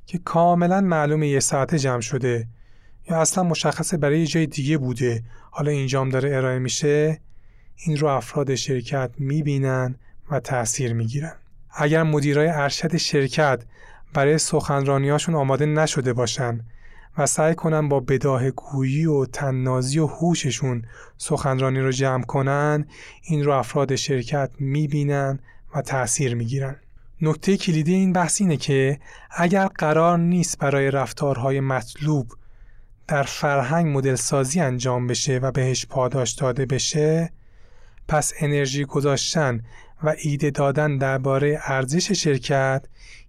که 0.05 0.17
کاملا 0.17 0.81
معلومه 0.81 1.27
یه 1.27 1.39
ساعت 1.39 1.75
جمع 1.75 2.01
شده 2.01 2.47
یا 3.09 3.21
اصلا 3.21 3.43
مشخصه 3.43 3.97
برای 3.97 4.19
یه 4.19 4.27
جای 4.27 4.45
دیگه 4.45 4.77
بوده 4.77 5.23
حالا 5.51 5.71
اینجام 5.71 6.09
داره 6.09 6.35
ارائه 6.35 6.59
میشه 6.59 7.19
این 7.75 7.97
رو 7.97 8.07
افراد 8.07 8.55
شرکت 8.55 9.11
می‌بینن 9.17 9.95
و 10.31 10.39
تأثیر 10.39 10.93
می‌گیرن. 10.93 11.35
اگر 11.71 12.03
مدیرای 12.03 12.47
ارشد 12.47 12.97
شرکت 12.97 13.63
برای 14.13 14.37
سخنرانیاشون 14.37 15.35
آماده 15.35 15.65
نشده 15.65 16.13
باشن 16.13 16.61
و 17.17 17.25
سعی 17.25 17.55
کنن 17.55 17.89
با 17.89 17.99
بداه 17.99 18.51
گویی 18.51 19.05
و 19.05 19.25
تننازی 19.25 19.99
و 19.99 20.07
هوششون 20.07 20.85
سخنرانی 21.17 21.79
رو 21.79 21.91
جمع 21.91 22.23
کنن 22.23 22.85
این 23.21 23.43
رو 23.43 23.51
افراد 23.51 23.95
شرکت 23.95 24.51
می‌بینن 24.59 25.39
و 25.75 25.81
تأثیر 25.81 26.35
می‌گیرن. 26.35 26.75
نکته 27.21 27.57
کلیدی 27.57 27.93
این 27.93 28.13
بحث 28.13 28.41
اینه 28.41 28.57
که 28.57 28.99
اگر 29.31 29.67
قرار 29.67 30.17
نیست 30.17 30.57
برای 30.57 30.91
رفتارهای 30.91 31.59
مطلوب 31.59 32.31
در 33.07 33.23
فرهنگ 33.23 33.97
مدل 33.97 34.15
سازی 34.15 34.59
انجام 34.59 35.07
بشه 35.07 35.37
و 35.37 35.51
بهش 35.51 35.85
پاداش 35.85 36.31
داده 36.31 36.65
بشه 36.65 37.29
پس 38.07 38.33
انرژی 38.39 38.85
گذاشتن 38.85 39.61
و 40.03 40.15
ایده 40.23 40.49
دادن 40.49 40.97
درباره 40.97 41.59
ارزش 41.63 42.11
شرکت 42.11 42.85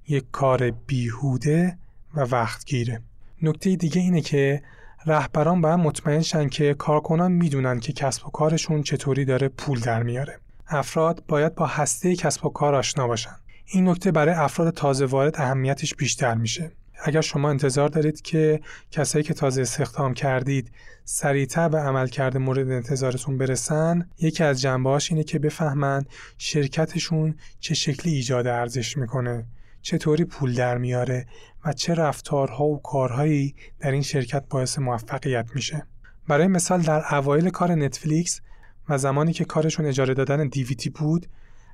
یک 0.09 0.25
کار 0.33 0.71
بیهوده 0.71 1.79
و 2.15 2.21
وقتگیره. 2.21 3.03
نکته 3.49 3.77
دیگه 3.77 4.01
اینه 4.01 4.21
که 4.21 4.63
رهبران 5.07 5.61
باید 5.61 5.79
مطمئن 5.79 6.23
شن 6.23 6.49
که 6.49 6.75
کارکنان 6.75 7.33
می‌دونن 7.33 7.81
که 7.81 7.93
کسب 7.93 8.27
و 8.27 8.31
کارشون 8.31 8.83
چطوری 8.83 9.25
داره 9.25 9.49
پول 9.49 9.81
در 9.81 10.03
میاره 10.03 10.39
افراد 10.69 11.25
باید 11.29 11.55
با 11.55 11.67
هسته 11.67 12.17
کسب 12.17 12.47
و 12.47 12.49
کار 12.49 12.75
آشنا 12.75 13.07
باشن. 13.07 13.37
این 13.67 13.89
نکته 13.89 14.13
برای 14.13 14.35
افراد 14.35 14.75
تازه 14.75 15.05
وارد 15.05 15.41
اهمیتش 15.41 15.95
بیشتر 15.95 16.35
میشه. 16.35 16.73
اگر 17.05 17.21
شما 17.21 17.51
انتظار 17.51 17.89
دارید 17.89 18.21
که 18.21 18.61
کسایی 18.91 19.25
که 19.25 19.35
تازه 19.35 19.63
استخدام 19.63 20.15
کردید 20.15 20.71
سریعتر 21.05 21.69
به 21.69 21.79
عمل 21.79 22.07
کرده 22.07 22.39
مورد 22.39 22.71
انتظارتون 22.71 23.39
برسن 23.39 24.09
یکی 24.19 24.45
از 24.45 24.61
جنبهاش 24.61 25.11
اینه 25.11 25.25
که 25.25 25.39
بفهمن 25.39 26.05
شرکتشون 26.39 27.35
چه 27.61 27.75
شکلی 27.75 28.13
ایجاد 28.13 28.47
ارزش 28.47 28.97
می‌کنه 28.97 29.45
چطوری 29.85 30.25
پول 30.25 30.55
در 30.55 30.79
میاره 30.79 31.27
و 31.65 31.73
چه 31.73 31.95
رفتارها 31.95 32.65
و 32.65 32.83
کارهایی 32.83 33.55
در 33.81 33.91
این 33.91 34.03
شرکت 34.03 34.45
باعث 34.51 34.79
موفقیت 34.79 35.51
میشه. 35.55 35.87
برای 36.29 36.47
مثال 36.47 36.83
در 36.83 37.15
اوایل 37.15 37.51
کار 37.51 37.75
نتفلیکس 37.75 38.41
و 38.89 38.99
زمانی 38.99 39.33
که 39.33 39.45
کارشون 39.45 39.87
اجاره 39.87 40.15
دادن 40.15 40.49
دیویتی 40.49 40.91
بود 40.91 41.27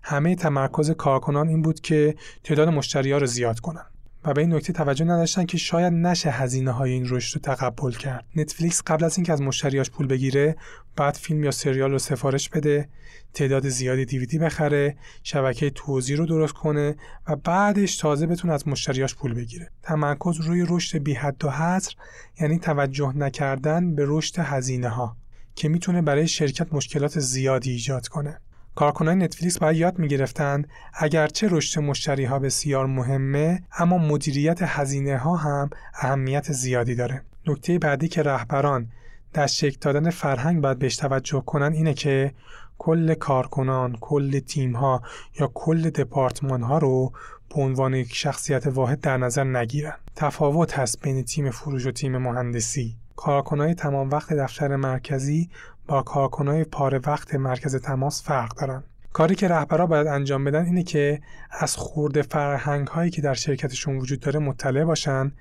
همه 0.02 0.36
تمرکز 0.36 0.90
کارکنان 0.90 1.48
این 1.48 1.62
بود 1.62 1.80
که 1.80 2.14
تعداد 2.44 2.68
مشتری 2.68 3.12
ها 3.12 3.18
رو 3.18 3.26
زیاد 3.26 3.60
کنن. 3.60 3.86
و 4.24 4.32
به 4.32 4.40
این 4.40 4.54
نکته 4.54 4.72
توجه 4.72 5.04
نداشتن 5.04 5.44
که 5.44 5.58
شاید 5.58 5.92
نشه 5.92 6.30
هزینه 6.30 6.70
های 6.70 6.92
این 6.92 7.06
رشد 7.08 7.34
رو 7.34 7.40
تقبل 7.40 7.90
کرد. 7.90 8.24
نتفلیکس 8.36 8.82
قبل 8.86 9.04
از 9.04 9.16
اینکه 9.16 9.32
از 9.32 9.42
مشتریاش 9.42 9.90
پول 9.90 10.06
بگیره 10.06 10.56
بعد 10.96 11.14
فیلم 11.14 11.44
یا 11.44 11.50
سریال 11.50 11.90
رو 11.90 11.98
سفارش 11.98 12.48
بده 12.48 12.88
تعداد 13.34 13.68
زیادی 13.68 14.04
دیویدی 14.04 14.38
بخره 14.38 14.96
شبکه 15.22 15.70
توزیع 15.70 16.16
رو 16.16 16.26
درست 16.26 16.52
کنه 16.52 16.96
و 17.28 17.36
بعدش 17.36 17.96
تازه 17.96 18.26
بتونه 18.26 18.52
از 18.52 18.68
مشتریاش 18.68 19.14
پول 19.14 19.34
بگیره. 19.34 19.70
تمرکز 19.82 20.40
روی 20.40 20.66
رشد 20.68 20.98
بی 20.98 21.14
حد 21.14 21.44
و 21.44 21.50
حصر 21.50 21.94
یعنی 22.40 22.58
توجه 22.58 23.12
نکردن 23.16 23.94
به 23.94 24.04
رشد 24.08 24.38
هزینه 24.38 24.88
ها 24.88 25.16
که 25.54 25.68
می‌تونه 25.68 26.02
برای 26.02 26.28
شرکت 26.28 26.72
مشکلات 26.72 27.20
زیادی 27.20 27.70
ایجاد 27.70 28.08
کنه. 28.08 28.40
کارکنان 28.80 29.22
نتفلیکس 29.22 29.58
باید 29.58 29.76
یاد 29.76 29.98
می‌گرفتند 29.98 30.68
اگرچه 30.94 31.48
رشد 31.50 31.80
مشتری 31.80 32.24
ها 32.24 32.38
بسیار 32.38 32.86
مهمه 32.86 33.62
اما 33.78 33.98
مدیریت 33.98 34.58
هزینه 34.62 35.18
ها 35.18 35.36
هم 35.36 35.70
اهمیت 35.94 36.52
زیادی 36.52 36.94
داره 36.94 37.22
نکته 37.46 37.78
بعدی 37.78 38.08
که 38.08 38.22
رهبران 38.22 38.88
در 39.32 39.46
شکل 39.46 39.76
دادن 39.80 40.10
فرهنگ 40.10 40.60
باید 40.62 40.78
بهش 40.78 40.96
توجه 40.96 41.42
کنن 41.46 41.72
اینه 41.72 41.94
که 41.94 42.34
کل 42.78 43.14
کارکنان، 43.14 43.96
کل 44.00 44.38
تیم 44.38 44.76
ها 44.76 45.02
یا 45.40 45.50
کل 45.54 45.90
دپارتمان 45.90 46.62
ها 46.62 46.78
رو 46.78 47.12
به 47.48 47.62
عنوان 47.62 47.94
یک 47.94 48.14
شخصیت 48.14 48.66
واحد 48.66 49.00
در 49.00 49.16
نظر 49.16 49.44
نگیرن. 49.44 49.96
تفاوت 50.16 50.78
هست 50.78 51.00
بین 51.02 51.24
تیم 51.24 51.50
فروش 51.50 51.86
و 51.86 51.90
تیم 51.90 52.18
مهندسی. 52.18 52.96
کارکنای 53.16 53.74
تمام 53.74 54.10
وقت 54.10 54.32
دفتر 54.32 54.76
مرکزی 54.76 55.50
با 55.90 56.02
کارکنای 56.02 56.64
پاره 56.64 57.00
وقت 57.06 57.34
مرکز 57.34 57.76
تماس 57.76 58.22
فرق 58.22 58.54
دارن. 58.60 58.82
کاری 59.12 59.34
که 59.34 59.48
رهبرها 59.48 59.86
باید 59.86 60.06
انجام 60.06 60.44
بدن 60.44 60.64
اینه 60.64 60.82
که 60.82 61.20
از 61.50 61.76
خورده 61.76 62.22
فرهنگ 62.22 62.86
هایی 62.86 63.10
که 63.10 63.22
در 63.22 63.34
شرکتشون 63.34 63.98
وجود 63.98 64.20
داره 64.20 64.38
مطلع 64.38 64.84
باشن 64.84 65.32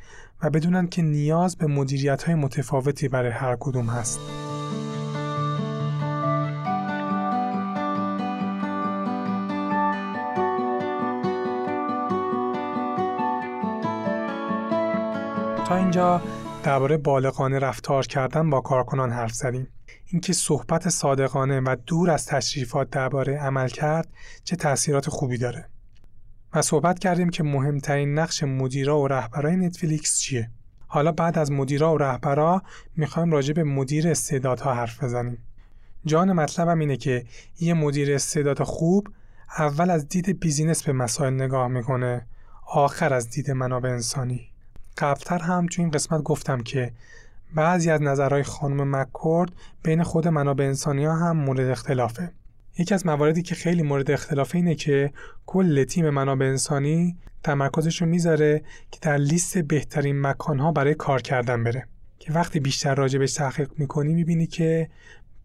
و 0.43 0.49
بدونن 0.49 0.87
که 0.87 1.01
نیاز 1.01 1.57
به 1.57 1.67
مدیریت 1.67 2.23
های 2.23 2.35
متفاوتی 2.35 3.07
برای 3.07 3.31
هر 3.31 3.57
کدوم 3.59 3.85
هست. 3.85 4.19
تا 15.67 15.75
اینجا 15.75 16.21
درباره 16.63 16.97
بالغانه 16.97 17.59
رفتار 17.59 18.07
کردن 18.07 18.49
با 18.49 18.61
کارکنان 18.61 19.11
حرف 19.11 19.33
زدیم. 19.33 19.67
اینکه 20.11 20.33
صحبت 20.33 20.89
صادقانه 20.89 21.59
و 21.59 21.75
دور 21.85 22.09
از 22.09 22.25
تشریفات 22.25 22.89
درباره 22.89 23.37
عمل 23.37 23.67
کرد 23.67 24.07
چه 24.43 24.55
تاثیرات 24.55 25.09
خوبی 25.09 25.37
داره. 25.37 25.65
و 26.53 26.61
صحبت 26.61 26.99
کردیم 26.99 27.29
که 27.29 27.43
مهمترین 27.43 28.19
نقش 28.19 28.43
مدیرا 28.43 28.99
و 28.99 29.07
رهبرای 29.07 29.55
نتفلیکس 29.55 30.19
چیه. 30.19 30.49
حالا 30.87 31.11
بعد 31.11 31.37
از 31.37 31.51
مدیرا 31.51 31.93
و 31.93 31.97
رهبرا 31.97 32.63
می‌خوایم 32.95 33.31
راجع 33.31 33.53
به 33.53 33.63
مدیر 33.63 34.07
استعدادها 34.07 34.73
حرف 34.73 35.03
بزنیم. 35.03 35.37
جان 36.05 36.31
مطلبم 36.31 36.79
اینه 36.79 36.97
که 36.97 37.25
یه 37.59 37.73
مدیر 37.73 38.15
استعداد 38.15 38.63
خوب 38.63 39.07
اول 39.57 39.89
از 39.89 40.07
دید 40.07 40.39
بیزینس 40.39 40.83
به 40.83 40.93
مسائل 40.93 41.33
نگاه 41.33 41.67
می‌کنه 41.67 42.25
آخر 42.67 43.13
از 43.13 43.29
دید 43.29 43.51
منابع 43.51 43.89
انسانی. 43.89 44.49
قبلتر 44.97 45.39
هم 45.39 45.65
تو 45.65 45.81
این 45.81 45.91
قسمت 45.91 46.23
گفتم 46.23 46.61
که 46.61 46.93
بعضی 47.55 47.91
از 47.91 48.01
نظرهای 48.01 48.43
خانم 48.43 48.95
مکورد 48.95 49.51
بین 49.83 50.03
خود 50.03 50.27
منابع 50.27 50.65
انسانی 50.65 51.05
ها 51.05 51.15
هم 51.15 51.37
مورد 51.37 51.69
اختلافه. 51.69 52.31
یکی 52.77 52.93
از 52.93 53.05
مواردی 53.05 53.41
که 53.41 53.55
خیلی 53.55 53.81
مورد 53.81 54.11
اختلافه 54.11 54.55
اینه 54.55 54.75
که 54.75 55.13
کل 55.45 55.83
تیم 55.83 56.09
منابع 56.09 56.45
انسانی 56.45 57.17
تمرکزش 57.43 58.01
رو 58.01 58.07
می‌ذاره 58.07 58.61
که 58.91 58.99
در 59.01 59.17
لیست 59.17 59.57
بهترین 59.57 60.21
مکانها 60.21 60.71
برای 60.71 60.93
کار 60.93 61.21
کردن 61.21 61.63
بره 61.63 61.87
که 62.19 62.33
وقتی 62.33 62.59
بیشتر 62.59 62.95
راجبش 62.95 63.33
تحقیق 63.33 63.69
می‌کنی 63.77 64.13
می‌بینی 64.13 64.47
که 64.47 64.89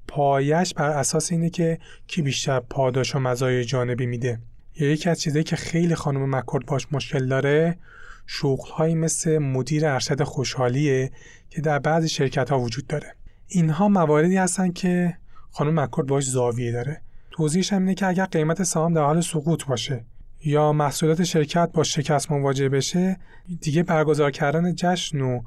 پایش 0.09 0.75
بر 0.75 0.91
اساس 0.91 1.33
اینه 1.33 1.51
که 1.51 1.79
کی 2.07 2.23
بیشتر 2.23 2.61
پاداش 2.61 3.15
و 3.15 3.19
مزایای 3.19 3.65
جانبی 3.65 4.07
میده 4.07 4.39
یا 4.77 4.91
یکی 4.91 5.11
از 5.11 5.21
چیزایی 5.21 5.45
که 5.45 5.57
خیلی 5.57 5.95
خانم 5.95 6.37
مکورد 6.37 6.67
باش 6.67 6.87
مشکل 6.93 7.29
داره 7.29 7.79
شغلهایی 8.27 8.95
مثل 8.95 9.39
مدیر 9.39 9.87
ارشد 9.87 10.23
خوشحالیه 10.23 11.13
که 11.51 11.61
در 11.61 11.79
بعضی 11.79 12.09
شرکت 12.09 12.51
ها 12.51 12.61
وجود 12.61 12.87
داره. 12.87 13.15
اینها 13.49 13.89
مواردی 13.89 14.37
هستن 14.37 14.73
که 14.73 15.17
خانم 15.51 15.81
مکورد 15.81 16.07
باش 16.07 16.25
زاویه 16.25 16.73
داره. 16.73 17.01
توضیحش 17.31 17.73
هم 17.73 17.81
اینه 17.81 17.95
که 17.95 18.07
اگر 18.07 18.25
قیمت 18.25 18.63
سهام 18.63 18.95
در 18.95 19.03
حال 19.03 19.21
سقوط 19.21 19.65
باشه 19.65 20.05
یا 20.45 20.73
محصولات 20.73 21.25
شرکت 21.25 21.71
با 21.73 21.83
شکست 21.83 22.33
مواجه 22.33 22.69
بشه 22.69 23.17
دیگه 23.61 23.83
برگزار 23.83 24.31
کردن 24.31 24.75
جشن 24.75 25.21
و 25.21 25.43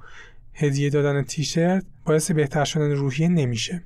هدیه 0.53 0.89
دادن 0.89 1.23
تیشرت 1.23 1.85
باعث 2.05 2.31
بهتر 2.31 2.65
شدن 2.65 2.91
روحیه 2.91 3.27
نمیشه. 3.27 3.83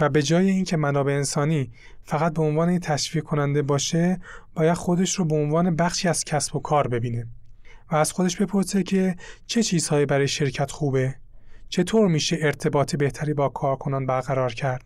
و 0.00 0.08
به 0.08 0.22
جای 0.22 0.50
اینکه 0.50 0.76
منابع 0.76 1.12
انسانی 1.12 1.70
فقط 2.04 2.34
به 2.34 2.42
عنوان 2.42 2.78
تشویق 2.78 3.24
کننده 3.24 3.62
باشه 3.62 4.20
باید 4.54 4.74
خودش 4.74 5.14
رو 5.14 5.24
به 5.24 5.34
عنوان 5.34 5.76
بخشی 5.76 6.08
از 6.08 6.24
کسب 6.24 6.56
و 6.56 6.60
کار 6.60 6.88
ببینه. 6.88 7.26
و 7.90 7.96
از 7.96 8.12
خودش 8.12 8.36
بپرسه 8.36 8.82
که 8.82 9.16
چه 9.46 9.62
چیزهایی 9.62 10.06
برای 10.06 10.28
شرکت 10.28 10.70
خوبه؟ 10.70 11.14
چطور 11.68 12.08
میشه 12.08 12.38
ارتباط 12.40 12.96
بهتری 12.96 13.34
با 13.34 13.48
کارکنان 13.48 14.06
برقرار 14.06 14.54
کرد؟ 14.54 14.84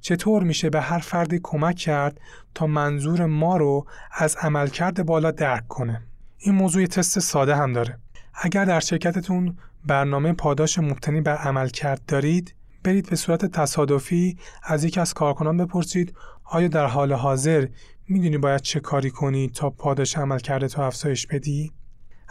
چطور 0.00 0.42
میشه 0.42 0.70
به 0.70 0.80
هر 0.80 0.98
فردی 0.98 1.40
کمک 1.42 1.76
کرد 1.76 2.20
تا 2.54 2.66
منظور 2.66 3.26
ما 3.26 3.56
رو 3.56 3.86
از 4.12 4.36
عملکرد 4.36 5.06
بالا 5.06 5.30
درک 5.30 5.68
کنه؟ 5.68 6.02
این 6.38 6.54
موضوع 6.54 6.86
تست 6.86 7.18
ساده 7.18 7.56
هم 7.56 7.72
داره. 7.72 7.98
اگر 8.34 8.64
در 8.64 8.80
شرکتتون 8.80 9.56
برنامه 9.86 10.32
پاداش 10.32 10.78
مبتنی 10.78 11.20
بر 11.20 11.36
عملکرد 11.36 12.00
دارید 12.08 12.54
برید 12.84 13.10
به 13.10 13.16
صورت 13.16 13.44
تصادفی 13.44 14.36
از 14.62 14.84
یکی 14.84 15.00
از 15.00 15.14
کارکنان 15.14 15.56
بپرسید 15.56 16.14
آیا 16.44 16.68
در 16.68 16.86
حال 16.86 17.12
حاضر 17.12 17.66
می‌دونی 18.08 18.38
باید 18.38 18.60
چه 18.60 18.80
کاری 18.80 19.10
کنی 19.10 19.48
تا 19.48 19.70
پاداش 19.70 20.18
عملکرد 20.18 20.66
تو 20.66 20.82
افزایش 20.82 21.26
بدی؟ 21.26 21.72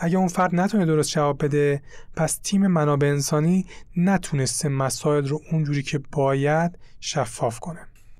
اگه 0.03 0.17
اون 0.17 0.27
فرد 0.27 0.55
نتونه 0.55 0.85
درست 0.85 1.09
جواب 1.09 1.45
بده 1.45 1.81
پس 2.15 2.39
تیم 2.43 2.67
منابع 2.67 3.07
انسانی 3.07 3.65
نتونسته 3.97 4.69
مسائل 4.69 5.27
رو 5.27 5.41
اونجوری 5.51 5.83
که 5.83 5.99
باید 6.11 6.77
شفاف 6.99 7.59
کنه. 7.59 7.79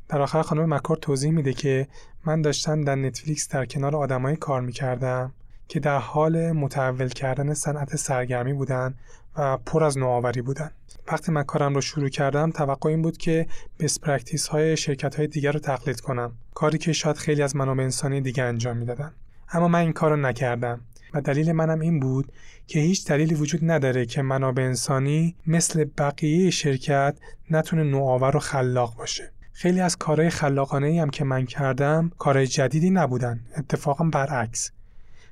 در 0.10 0.22
آخر 0.22 0.42
خانم 0.42 0.74
مککورد 0.74 0.98
توضیح 0.98 1.32
میده 1.32 1.54
که 1.54 1.88
من 2.26 2.42
داشتم 2.42 2.84
در 2.84 2.96
نتفلیکس 2.96 3.50
در 3.50 3.66
کنار 3.66 3.96
آدمایی 3.96 4.36
کار 4.36 4.62
می‌کردم 4.62 5.34
که 5.68 5.80
در 5.80 5.98
حال 5.98 6.52
متحول 6.52 7.08
کردن 7.08 7.54
صنعت 7.54 7.96
سرگرمی 7.96 8.54
بودن 8.54 8.94
و 9.38 9.58
پر 9.58 9.84
از 9.84 9.98
نوآوری 9.98 10.42
بودن. 10.42 10.72
وقتی 11.12 11.32
من 11.32 11.44
کارم 11.44 11.76
رو 11.76 11.82
شروع 11.82 12.10
کردم 12.10 12.52
توقع 12.52 12.90
این 12.90 13.02
بود 13.02 13.18
که 13.18 13.48
best 13.80 14.02
practice 14.02 14.48
های 14.48 14.78
شرکت 14.78 15.16
های 15.16 15.28
دیگر 15.28 15.52
رو 15.52 15.60
تقلید 15.60 16.02
کنم. 16.02 16.32
کاری 16.54 16.78
که 16.78 16.94
شاید 16.94 17.18
خیلی 17.18 17.42
از 17.42 17.56
منابع 17.56 17.84
انسانی 17.84 18.22
دیگه 18.22 18.44
انجام 18.44 18.78
می‌دادن. 18.78 19.12
اما 19.52 19.68
من 19.68 19.80
این 19.80 19.94
کار 19.94 20.12
رو 20.12 20.18
نکردم. 20.18 20.82
و 21.14 21.22
دلیل 21.22 21.52
منم 21.52 21.80
این 21.80 22.00
بود 22.00 22.32
که 22.68 22.80
هیچ 22.80 23.08
دلیلی 23.08 23.36
وجود 23.36 23.72
نداره 23.72 24.06
که 24.06 24.22
منابع 24.22 24.64
انسانی 24.64 25.36
مثل 25.48 25.86
بقیه 25.98 26.50
شرکت 26.50 27.18
نتونه 27.50 27.84
نوآور 27.84 28.38
و 28.38 28.40
خلاق 28.40 28.96
باشه. 28.96 29.32
خیلی 29.54 29.80
از 29.80 29.98
کارهای 29.98 30.30
خلاقانه 30.30 30.88
ای 30.88 31.00
هم 31.00 31.10
که 31.10 31.24
من 31.24 31.46
کردم 31.46 32.12
کارهای 32.18 32.48
جدیدی 32.48 32.90
نبودن 32.90 33.40
اتفاقا 33.58 34.04
برعکس. 34.04 34.72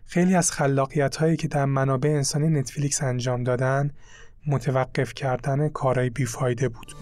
خیلی 0.06 0.36
از 0.36 0.52
خلاقیت 0.52 1.16
هایی 1.16 1.38
که 1.38 1.48
در 1.48 1.66
منابع 1.66 2.10
انسانی 2.10 2.48
نتفلیکس 2.48 3.04
انجام 3.04 3.44
دادن 3.44 3.92
متوقف 4.48 5.14
کردن 5.14 5.70
کارهای 5.70 6.10
بیفایده 6.10 6.70
بود. 6.70 6.96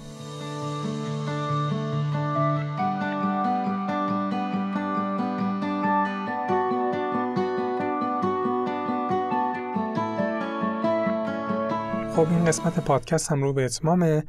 خب 12.17 12.29
این 12.29 12.45
قسمت 12.45 12.79
پادکست 12.79 13.31
هم 13.31 13.43
رو 13.43 13.53
به 13.53 13.65
اتمامه 13.65 14.23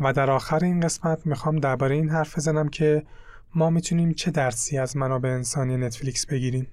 و 0.00 0.12
در 0.12 0.30
آخر 0.30 0.64
این 0.64 0.80
قسمت 0.80 1.26
می‌خوام 1.26 1.56
درباره 1.56 1.94
این 1.94 2.08
حرف 2.08 2.36
بزنم 2.36 2.68
که 2.68 3.02
ما 3.54 3.70
می‌تونیم 3.70 4.12
چه 4.12 4.30
درسی 4.30 4.78
از 4.78 4.96
منابع 4.96 5.28
انسانی 5.28 5.76
نتفلیکس 5.76 6.26
بگیریم. 6.26 6.66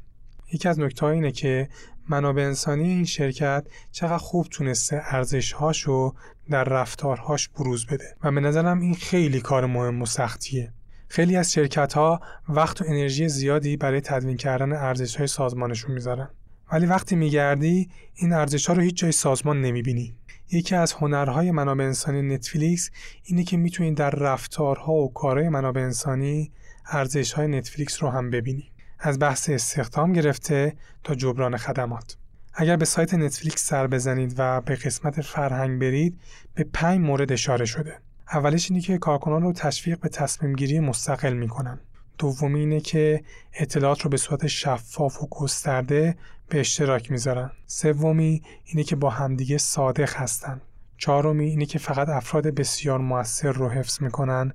یکی 0.53 0.70
از 0.70 0.80
نکته 0.80 1.05
اینه 1.05 1.32
که 1.32 1.70
منابع 2.09 2.41
انسانی 2.41 2.84
این 2.84 3.05
شرکت 3.05 3.68
چقدر 3.91 4.18
خوب 4.18 4.47
تونسته 4.51 5.01
ارزشهاشو 5.05 6.14
در 6.49 6.64
رفتارهاش 6.64 7.49
بروز 7.49 7.86
بده 7.86 8.16
و 8.24 8.32
به 8.32 8.41
نظرم 8.41 8.80
این 8.80 8.95
خیلی 8.95 9.41
کار 9.41 9.66
مهم 9.66 10.01
و 10.01 10.05
سختیه. 10.05 10.74
خیلی 11.07 11.36
از 11.36 11.53
شرکت 11.53 11.93
ها 11.93 12.20
وقت 12.49 12.82
و 12.82 12.86
انرژی 12.88 13.30
زیادی 13.30 13.78
برای 13.78 14.01
تدوین 14.01 14.38
کردن 14.38 14.74
ارزش 14.74 15.16
های 15.16 15.28
سازمانشون 15.28 15.91
می‌ذارن. 15.91 16.30
ولی 16.72 16.86
وقتی 16.86 17.16
میگردی 17.16 17.89
این 18.16 18.34
ارزش 18.34 18.68
ها 18.68 18.74
رو 18.74 18.82
هیچ 18.82 18.97
جای 18.97 19.11
سازمان 19.11 19.61
نمی‌بینی. 19.61 20.18
یکی 20.52 20.76
از 20.76 20.94
هنرهای 20.94 21.52
منابع 21.52 21.84
انسانی 21.84 22.22
نتفلیکس 22.22 22.89
اینه 23.24 23.44
که 23.44 23.58
می‌تونی 23.58 23.94
در 23.94 24.10
رفتارها 24.10 24.94
و 24.94 25.14
کارهای 25.14 25.50
منابع 25.50 25.82
انسانی 25.82 26.52
ارزش 26.86 27.34
های 27.34 27.48
نتفلیکس 27.48 28.04
رو 28.04 28.10
هم 28.10 28.30
ببینی 28.30 28.72
از 29.00 29.20
بحث 29.20 29.50
استخدام 29.50 30.14
گرفته 30.14 30.76
تا 31.04 31.16
جبران 31.16 31.58
خدمات. 31.58 32.18
اگر 32.54 32.78
به 32.78 32.86
سایت 32.86 33.14
نتفلیکس 33.14 33.66
سر 33.66 33.88
بزنید 33.88 34.36
و 34.38 34.62
به 34.62 34.76
قسمت 34.76 35.22
فرهنگ 35.22 35.82
برید 35.82 36.20
به 36.54 36.66
پنج 36.74 37.00
مورد 37.00 37.32
اشاره 37.32 37.66
شده. 37.66 38.00
اولش 38.34 38.72
اینه 38.72 38.82
که 38.82 38.98
کارکنان 38.98 39.41
رو 39.41 39.54
تشویق 39.54 40.00
به 40.00 40.10
تصمیم 40.10 40.56
گیری 40.56 40.80
مستقل 40.80 41.34
می‌کنن. 41.34 41.80
دومی 42.18 42.60
اینه 42.60 42.80
که 42.80 43.24
اطلاعات 43.54 44.02
رو 44.02 44.10
به 44.10 44.18
صورت 44.18 44.48
شفاف 44.48 45.24
و 45.24 45.28
گسترده 45.32 46.18
به 46.54 46.60
اشتراک 46.60 47.12
می‌ذارن. 47.12 47.51
سومی 47.66 48.41
اینه 48.66 48.84
که 48.84 48.95
با 48.95 49.10
همدیگه 49.10 49.58
صادق 49.58 50.14
هستن. 50.16 50.62
چهارمی 50.97 51.45
اینه 51.45 51.66
که 51.66 51.80
فقط 51.80 52.10
افراد 52.10 52.47
بسیار 52.47 52.99
موثر 52.99 53.51
رو 53.51 53.70
حفظ 53.70 54.01
می‌کنن. 54.01 54.54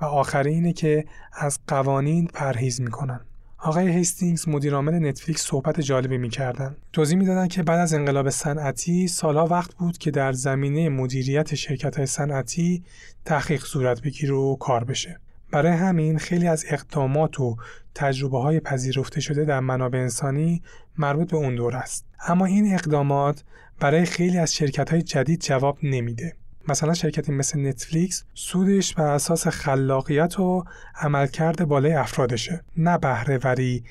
و 0.00 0.04
آخری 0.04 0.50
اینه 0.50 0.72
که 0.72 1.04
از 1.32 1.58
قوانین 1.66 2.26
پرهیز 2.26 2.80
می‌کنن. 2.80 3.20
آقای 3.58 3.88
هیستینگز 3.88 4.48
مدیرعامل 4.48 5.08
نتفلیکس 5.08 5.42
صحبت 5.46 5.80
جالبی 5.80 6.18
می‌کردن. 6.18 6.76
توضیح 6.92 7.18
می‌دادن 7.18 7.48
که 7.48 7.62
بعد 7.62 7.80
از 7.80 7.94
انقلاب 7.94 8.30
صنعتی 8.30 9.08
سالها 9.08 9.46
وقت 9.46 9.74
بود 9.74 9.98
که 9.98 10.10
در 10.10 10.32
زمینه 10.32 10.88
مدیریت 10.88 11.54
شرکت 11.54 11.96
های 11.96 12.06
صنعتی 12.06 12.84
تحقیق 13.24 13.64
صورت 13.64 14.02
بگیره 14.02 14.34
و 14.34 14.56
کار 14.56 14.84
بشه. 14.84 15.20
برای 15.50 15.72
همین 15.72 16.18
خیلی 16.18 16.46
از 16.46 16.64
اقدامات 16.68 17.40
و 17.40 17.56
تجربه 17.94 18.38
های 18.38 18.60
پذیرفته 18.60 19.20
شده 19.20 19.44
در 19.44 19.60
منابع 19.60 19.98
انسانی 19.98 20.62
مربوط 20.98 21.30
به 21.30 21.36
اون 21.36 21.54
دور 21.54 21.76
است. 21.76 22.04
اما 22.28 22.46
این 22.46 22.74
اقدامات 22.74 23.44
برای 23.80 24.04
خیلی 24.04 24.38
از 24.38 24.54
شرکت 24.54 24.90
های 24.90 25.02
جدید 25.02 25.40
جواب 25.40 25.78
نمیده. 25.82 26.36
مثلا 26.68 26.94
شرکتی 26.94 27.32
مثل 27.32 27.66
نتفلیکس 27.66 28.24
سودش 28.34 28.94
بر 28.94 29.06
اساس 29.06 29.48
خلاقیت 29.48 30.40
و 30.40 30.64
عملکرد 31.00 31.68
بالای 31.68 31.92
افرادشه 31.92 32.64
نه 32.76 32.98
بهره 32.98 33.38
وری 33.44 33.84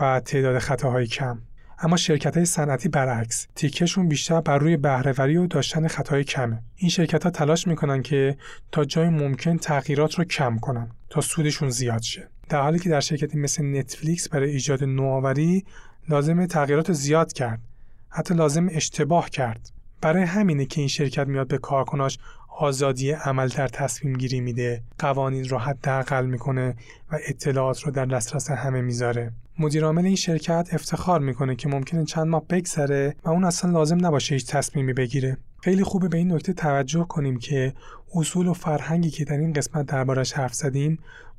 و 0.00 0.20
تعداد 0.20 0.58
خطاهای 0.58 1.06
کم. 1.06 1.38
اما 1.78 1.96
شرکت 1.96 2.36
های 2.36 2.46
صنعتی 2.46 2.88
برعکس 2.88 3.46
تیکشون 3.54 4.08
بیشتر 4.08 4.40
بر 4.40 4.58
روی 4.58 4.76
بهرهوری 4.76 5.36
و 5.36 5.46
داشتن 5.46 5.88
خطای 5.88 6.24
کمه. 6.24 6.62
این 6.76 6.90
شرکت 6.90 7.24
ها 7.24 7.30
تلاش 7.30 7.66
می‌کنن 7.66 8.02
که 8.02 8.36
تا 8.72 8.84
جای 8.84 9.08
ممکن 9.08 9.56
تغییرات 9.56 10.14
رو 10.14 10.24
کم 10.24 10.58
کنن 10.58 10.90
تا 11.10 11.20
سودشون 11.20 11.70
زیاد 11.70 12.02
شه. 12.02 12.28
در 12.48 12.60
حالی 12.60 12.78
که 12.78 12.90
در 12.90 13.00
شرکتی 13.00 13.38
مثل 13.38 13.64
نتفلیکس 13.64 14.28
برای 14.28 14.50
ایجاد 14.50 14.84
نوآوری 14.84 15.64
لازم 16.08 16.46
تغییرات 16.46 16.92
زیاد 16.92 17.32
کرد 17.32 17.60
حتی 18.08 18.34
لازم 18.34 18.68
اشتباه 18.70 19.30
کرد. 19.30 19.70
برای 20.00 20.22
همینه 20.22 20.66
که 20.66 20.80
این 20.80 20.88
شرکت 20.88 21.26
میاد 21.26 21.48
به 21.48 21.58
کارکناش 21.58 22.18
آزادی 22.58 23.10
عمل 23.10 23.48
در 23.48 23.68
تصمیم 23.68 24.16
گیری 24.16 24.40
میده 24.40 24.82
قوانین 24.98 25.48
رو 25.48 25.58
حداقل 25.58 26.26
می‌کنه 26.26 26.76
و 27.12 27.18
اطلاعات 27.28 27.82
رو 27.82 27.92
در 27.92 28.06
دسترس 28.06 28.50
همه 28.50 28.80
می‌ذاره. 28.80 29.32
مدیرعامل 29.58 30.04
این 30.04 30.16
شرکت 30.16 30.68
افتخار 30.72 31.20
می‌کنه 31.20 31.56
که 31.56 31.68
ممکنه 31.68 32.04
چند 32.04 32.26
ماه 32.26 32.44
بگذره 32.50 33.16
و 33.24 33.30
اون 33.30 33.44
اصلا 33.44 33.70
لازم 33.70 34.06
نباشه 34.06 34.34
هیچ 34.34 34.46
تصمیمی 34.46 34.92
بگیره. 34.92 35.36
خیلی 35.62 35.84
خوبه 35.84 36.08
به 36.08 36.18
این 36.18 36.32
نکته 36.32 36.52
توجه 36.52 37.06
کنیم 37.08 37.38
که 37.38 37.72
اصول 38.14 38.46
و 38.46 38.52
فرهنگی 38.52 39.10
که 39.10 39.24
در 39.24 39.38
این 39.38 39.52
قسمت 39.52 39.86
دربارش 39.86 40.32
حرف 40.32 40.54
زدیم 40.54 40.98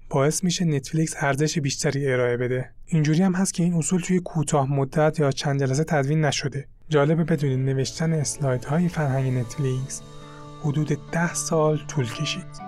باعث 0.09 0.43
میشه 0.43 0.65
نتفلیکس 0.65 1.15
ارزش 1.19 1.59
بیشتری 1.59 2.13
ارائه 2.13 2.37
بده. 2.37 2.69
اینجوری 2.85 3.23
هم 3.23 3.33
هست 3.33 3.53
که 3.53 3.63
این 3.63 3.73
اصول 3.73 4.01
توی 4.01 4.19
کوتاه 4.19 4.71
مدت 4.71 5.19
یا 5.19 5.31
چند 5.31 5.59
جلسه 5.59 5.83
تدوین 5.83 6.25
نشده. 6.25 6.67
جالبه 6.89 7.23
بدونید 7.23 7.59
نوشتن 7.59 8.13
اسلاید 8.13 8.65
های 8.65 8.87
فرهنگ 8.89 9.37
نتفلیکس 9.37 10.01
حدود 10.61 10.97
ده 11.11 11.33
سال 11.33 11.79
طول 11.87 12.05
کشید. 12.05 12.64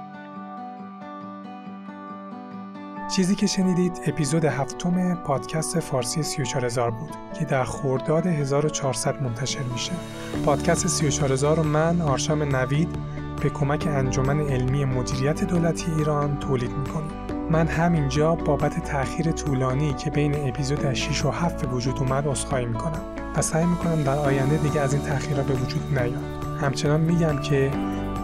چیزی 3.07 3.35
که 3.35 3.47
شنیدید 3.47 4.01
اپیزود 4.07 4.45
هفتم 4.45 5.15
پادکست 5.15 5.79
فارسی 5.79 6.23
34000 6.23 6.91
بود 6.91 7.09
که 7.39 7.45
در 7.45 7.63
خورداد 7.63 8.27
1400 8.27 9.21
منتشر 9.21 9.63
میشه. 9.63 9.91
پادکست 10.45 10.87
34000 10.87 11.57
رو 11.57 11.63
من 11.63 12.01
آرشام 12.01 12.55
نوید 12.55 12.95
به 13.41 13.49
کمک 13.49 13.87
انجمن 13.87 14.39
علمی 14.39 14.85
مدیریت 14.85 15.43
دولتی 15.43 15.91
ایران 15.97 16.39
تولید 16.39 16.71
می‌کنم. 16.71 17.11
من 17.51 17.67
همینجا 17.67 18.35
بابت 18.35 18.83
تأخیر 18.83 19.31
طولانی 19.31 19.93
که 19.93 20.09
بین 20.09 20.49
اپیزود 20.49 20.93
6 20.93 21.25
و 21.25 21.31
7 21.31 21.61
به 21.65 21.67
وجود 21.67 21.99
اومد 21.99 22.27
عذرخواهی 22.27 22.65
می‌کنم 22.65 23.01
و 23.35 23.41
سعی 23.41 23.65
می‌کنم 23.65 24.03
در 24.03 24.17
آینده 24.17 24.57
دیگه 24.57 24.81
از 24.81 24.93
این 24.93 25.03
تأخیرها 25.03 25.43
به 25.43 25.53
وجود 25.53 25.99
نیاد. 25.99 26.23
همچنان 26.61 27.01
میگم 27.01 27.41
که 27.41 27.71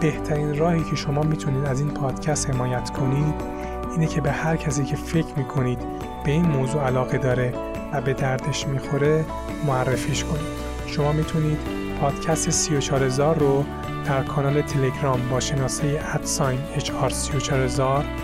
بهترین 0.02 0.58
راهی 0.58 0.84
که 0.84 0.96
شما 0.96 1.22
می‌تونید 1.22 1.66
از 1.66 1.80
این 1.80 1.90
پادکست 1.90 2.50
حمایت 2.50 2.90
کنید 2.90 3.53
اینه 3.94 4.08
که 4.08 4.22
به 4.22 4.32
هر 4.32 4.56
کسی 4.56 4.84
که 4.86 4.96
فکر 4.96 5.34
می‌کنید 5.38 5.80
به 6.26 6.32
این 6.32 6.46
موضوع 6.46 6.84
علاقه 6.84 7.18
داره 7.18 7.54
و 7.94 8.02
به 8.02 8.14
دردش 8.14 8.68
می‌خوره 8.68 9.26
معرفیش 9.68 10.24
کنید. 10.24 10.64
شما 10.88 11.12
می‌تونید 11.12 11.58
پادکست 12.02 12.50
34000 12.50 13.40
رو 13.40 13.66
در 14.06 14.24
کانال 14.24 14.62
تلگرام 14.62 15.30
با 15.30 15.40
شناسه 15.40 16.02
at 16.14 16.29
sign 16.29 16.60
HR34000 16.78 17.80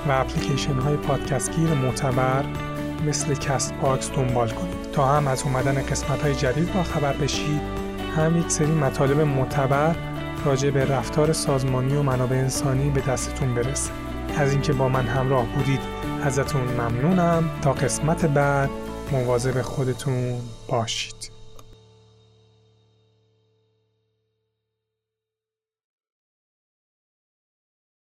و 0.07 0.11
اپلیکیشن 0.11 0.73
های 0.73 0.95
پادکست 0.95 1.55
گیر 1.55 1.73
معتبر 1.73 2.45
مثل 3.07 3.33
Castbox 3.33 4.11
دنبال 4.11 4.49
کنید. 4.49 4.91
تا 4.93 5.05
هم 5.05 5.27
از 5.27 5.43
اومدن 5.43 5.81
قسمت 5.81 6.21
های 6.21 6.35
جدید 6.35 6.73
با 6.73 6.83
خبر 6.83 7.13
بشید 7.13 7.61
هم 8.15 8.37
یک 8.37 8.51
سری 8.51 8.71
مطالب 8.71 9.21
معتبر 9.21 9.95
راجع 10.45 10.69
به 10.69 10.85
رفتار 10.85 11.33
سازمانی 11.33 11.95
و 11.95 12.01
منابع 12.01 12.35
انسانی 12.35 12.89
به 12.89 13.01
دستتون 13.01 13.55
برسه. 13.55 13.91
از 14.39 14.51
اینکه 14.51 14.73
با 14.73 14.89
من 14.89 15.05
همراه 15.05 15.45
بودید 15.45 15.79
ازتون 16.23 16.61
ممنونم. 16.61 17.49
تا 17.61 17.73
قسمت 17.73 18.25
بعد 18.25 18.69
مواظب 19.11 19.61
خودتون 19.61 20.41
باشید. 20.67 21.38